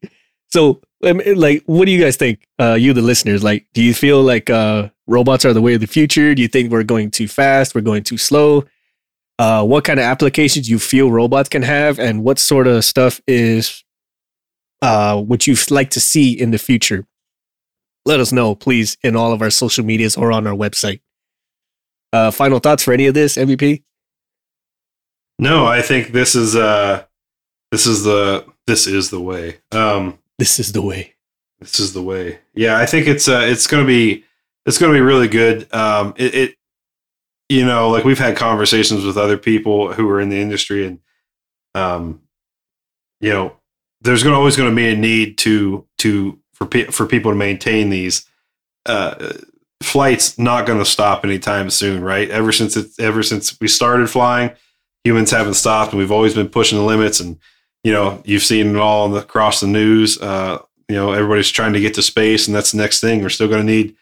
[0.51, 2.47] So, like, what do you guys think?
[2.59, 5.80] Uh, you, the listeners, like, do you feel like uh, robots are the way of
[5.80, 6.35] the future?
[6.35, 7.74] Do you think we're going too fast?
[7.74, 8.64] We're going too slow?
[9.39, 13.20] Uh, what kind of applications you feel robots can have, and what sort of stuff
[13.26, 13.83] is
[14.83, 17.07] uh, what you'd like to see in the future?
[18.05, 21.01] Let us know, please, in all of our social medias or on our website.
[22.12, 23.83] Uh, final thoughts for any of this, MVP?
[25.39, 27.05] No, I think this is uh
[27.72, 29.58] this is the this is the way.
[29.72, 31.14] Um This is the way.
[31.60, 32.38] this is the way.
[32.54, 34.24] Yeah, I think it's uh it's going to be
[34.66, 35.72] it's going to be really good.
[35.74, 36.54] Um it, it
[37.48, 41.00] you know, like we've had conversations with other people who are in the industry and
[41.74, 42.20] um
[43.20, 43.56] you know,
[44.00, 47.30] there's going to always going to be a need to to for pe- for people
[47.30, 48.26] to maintain these
[48.86, 49.32] uh
[49.82, 52.30] flights not going to stop anytime soon, right?
[52.30, 54.50] Ever since it's ever since we started flying,
[55.04, 57.20] humans haven't stopped, and we've always been pushing the limits.
[57.20, 57.38] And
[57.85, 60.20] you know, you've seen it all the, across the news.
[60.20, 60.59] Uh,
[60.89, 63.22] you know, everybody's trying to get to space, and that's the next thing.
[63.22, 63.97] We're still going to need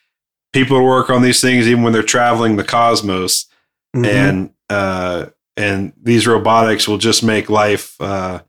[0.53, 3.47] people to work on these things, even when they're traveling the cosmos.
[3.95, 4.07] Mhm.
[4.07, 5.27] And uh,
[5.57, 8.01] and these robotics will just make life.
[8.01, 8.41] Uh,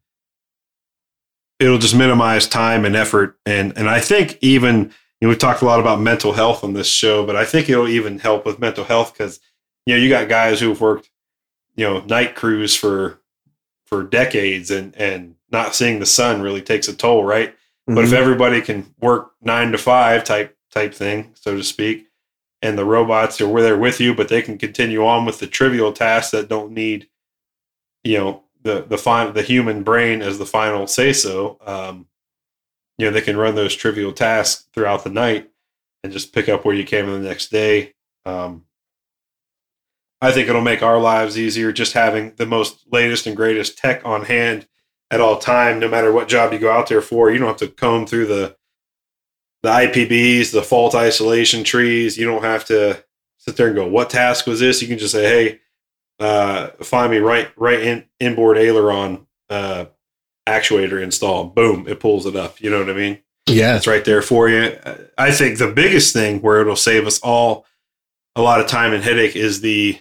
[1.60, 5.62] it'll just minimize time and effort, and and I think even you know, we talked
[5.62, 8.60] a lot about mental health on this show, but I think it'll even help with
[8.60, 9.40] mental health because
[9.86, 11.10] you know you got guys who've worked
[11.76, 13.21] you know night crews for
[13.92, 17.54] for decades and and not seeing the sun really takes a toll right
[17.88, 18.14] but if Mhm.
[18.14, 22.08] everybody can work nine to five type type thing so to speak
[22.62, 25.48] and the robots are where they're with you but they can continue on with the
[25.48, 27.10] trivial tasks that don't need
[28.06, 32.08] you know the the final the human brain as the final say so um
[32.98, 35.50] you know they can run those trivial tasks throughout the night
[36.04, 37.94] and just pick up where you came in the next day
[38.26, 38.64] um
[40.22, 44.06] I think it'll make our lives easier just having the most latest and greatest tech
[44.06, 44.68] on hand
[45.10, 47.32] at all time, no matter what job you go out there for.
[47.32, 48.56] You don't have to comb through the
[49.64, 52.18] the IPBs, the fault isolation trees.
[52.18, 53.04] You don't have to
[53.38, 55.60] sit there and go, "What task was this?" You can just say, "Hey,
[56.20, 59.86] uh, find me right right in inboard aileron uh,
[60.48, 62.62] actuator install." Boom, it pulls it up.
[62.62, 63.20] You know what I mean?
[63.48, 63.76] yeah.
[63.76, 64.78] It's right there for you.
[65.18, 67.66] I think the biggest thing where it'll save us all
[68.36, 70.00] a lot of time and headache is the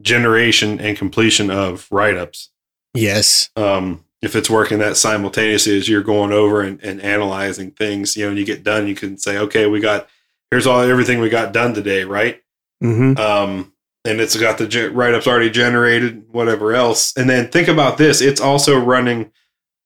[0.00, 2.50] generation and completion of write ups.
[2.94, 3.50] Yes.
[3.56, 8.24] Um, if it's working that simultaneously as you're going over and, and analyzing things, you
[8.24, 10.08] know, and you get done, you can say, okay, we got,
[10.50, 12.42] here's all, everything we got done today, right?
[12.82, 13.18] Mm-hmm.
[13.18, 13.72] Um,
[14.04, 17.16] and it's got the ge- write ups already generated, whatever else.
[17.16, 19.30] And then think about this it's also running,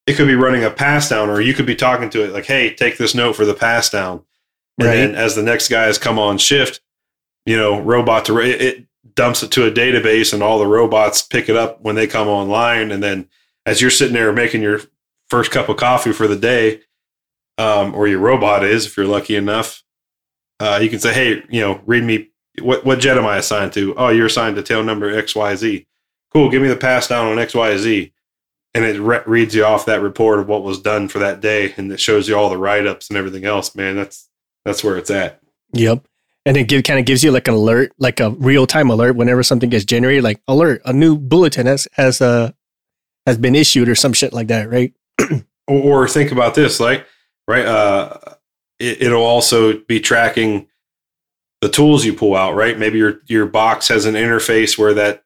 [0.06, 2.46] it could be running a pass down, or you could be talking to it like,
[2.46, 4.24] hey, take this note for the pass down.
[4.78, 4.94] And Right.
[4.96, 6.80] then as the next guy has come on shift,
[7.46, 8.86] you know, robot to it, it
[9.16, 12.28] dumps it to a database, and all the robots pick it up when they come
[12.28, 12.90] online.
[12.90, 13.28] And then
[13.66, 14.80] as you're sitting there making your
[15.28, 16.80] first cup of coffee for the day,
[17.58, 19.82] um, or your robot is, if you're lucky enough,
[20.60, 23.72] uh, you can say, hey, you know, read me what what jet am I assigned
[23.74, 23.94] to?
[23.96, 25.86] Oh, you're assigned to tail number X Y Z.
[26.32, 26.50] Cool.
[26.50, 28.12] Give me the pass down on X Y Z,
[28.74, 31.74] and it re- reads you off that report of what was done for that day,
[31.76, 33.74] and it shows you all the write ups and everything else.
[33.74, 34.28] Man, that's
[34.64, 35.40] that's where it's at.
[35.72, 36.06] Yep.
[36.46, 39.16] And it give, kind of gives you like an alert, like a real time alert
[39.16, 42.52] whenever something gets generated, like alert, a new bulletin has has uh
[43.26, 44.92] has been issued or some shit like that, right?
[45.66, 47.06] Or, think about this, like
[47.48, 48.18] right, uh,
[48.78, 50.68] it, it'll also be tracking
[51.62, 52.54] the tools you pull out.
[52.54, 55.24] Right, maybe your your box has an interface where that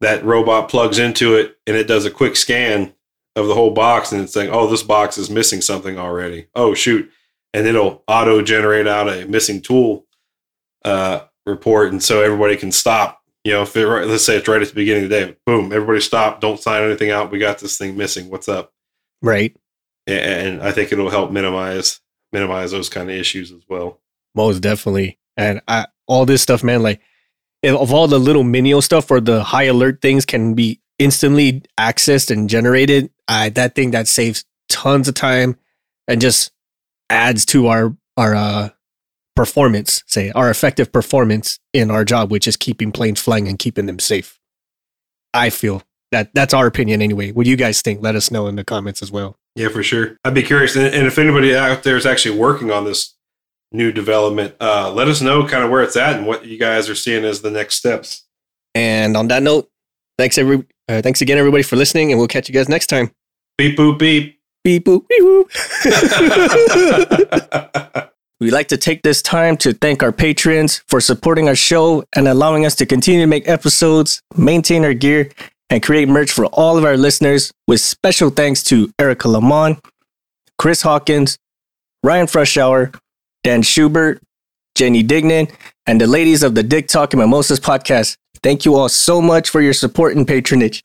[0.00, 2.94] that robot plugs into it and it does a quick scan
[3.34, 6.46] of the whole box and it's saying, oh, this box is missing something already.
[6.54, 7.10] Oh, shoot.
[7.52, 10.05] And it'll auto generate out a missing tool
[10.86, 11.92] uh, report.
[11.92, 13.20] And so everybody can stop.
[13.44, 15.72] You know, if it, let's say it's right at the beginning of the day, boom,
[15.72, 16.40] everybody stop.
[16.40, 17.30] Don't sign anything out.
[17.30, 18.28] We got this thing missing.
[18.28, 18.72] What's up?
[19.22, 19.56] Right.
[20.06, 22.00] And I think it'll help minimize
[22.32, 24.00] minimize those kind of issues as well.
[24.34, 25.18] Most definitely.
[25.36, 27.00] And I, all this stuff, man, like
[27.64, 32.30] of all the little menial stuff or the high alert things can be instantly accessed
[32.30, 35.56] and generated, I, that thing that saves tons of time
[36.08, 36.52] and just
[37.10, 38.68] adds to our our uh,
[39.36, 43.86] performance, say our effective performance in our job, which is keeping planes flying and keeping
[43.86, 44.40] them safe.
[45.32, 47.30] I feel that that's our opinion anyway.
[47.30, 48.02] What do you guys think?
[48.02, 49.36] Let us know in the comments as well.
[49.54, 50.16] Yeah, for sure.
[50.24, 53.14] I'd be curious, and, and if anybody out there is actually working on this
[53.72, 56.88] new development, uh, let us know kind of where it's at and what you guys
[56.88, 58.24] are seeing as the next steps.
[58.74, 59.70] And on that note,
[60.18, 63.10] thanks every uh, thanks again everybody for listening, and we'll catch you guys next time.
[63.58, 64.40] Beep boop beep.
[64.62, 65.50] Beep boop beep boop.
[68.38, 72.28] We'd like to take this time to thank our patrons for supporting our show and
[72.28, 75.30] allowing us to continue to make episodes, maintain our gear,
[75.70, 77.50] and create merch for all of our listeners.
[77.66, 79.78] With special thanks to Erica Lamont,
[80.58, 81.38] Chris Hawkins,
[82.02, 82.94] Ryan Freshour,
[83.42, 84.20] Dan Schubert,
[84.74, 85.50] Jenny Dignan,
[85.86, 88.18] and the ladies of the Dick Talk and Mimosas podcast.
[88.42, 90.82] Thank you all so much for your support and patronage.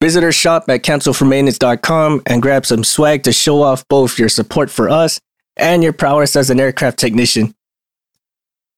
[0.00, 4.70] Visit our shop at cancelformaintenance.com and grab some swag to show off both your support
[4.70, 5.18] for us
[5.60, 7.54] and your prowess as an aircraft technician.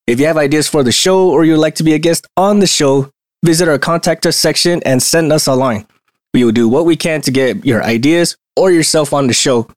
[0.06, 2.58] If you have ideas for the show or you'd like to be a guest on
[2.58, 3.10] the show,
[3.44, 5.86] visit our contact us section and send us a line.
[6.34, 9.68] We will do what we can to get your ideas or yourself on the show.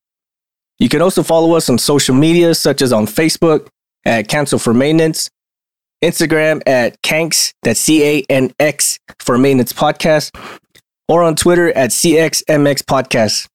[0.79, 3.67] You can also follow us on social media, such as on Facebook
[4.03, 5.29] at Cancel for Maintenance,
[6.03, 10.35] Instagram at Canx, that's C A N X for Maintenance Podcast,
[11.07, 13.47] or on Twitter at CXMX Podcast.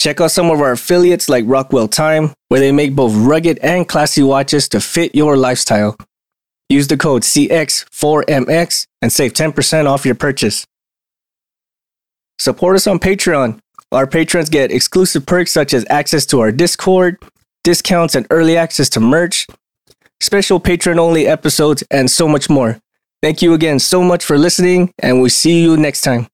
[0.00, 3.86] Check out some of our affiliates like Rockwell Time, where they make both rugged and
[3.86, 5.96] classy watches to fit your lifestyle.
[6.68, 10.64] Use the code CX4MX and save 10% off your purchase.
[12.40, 13.60] Support us on Patreon
[13.92, 17.18] our patrons get exclusive perks such as access to our Discord,
[17.64, 19.48] discounts and early access to merch,
[20.20, 22.78] special patron only episodes, and so much more.
[23.20, 26.28] Thank you again so much for listening, and we'll see you next time.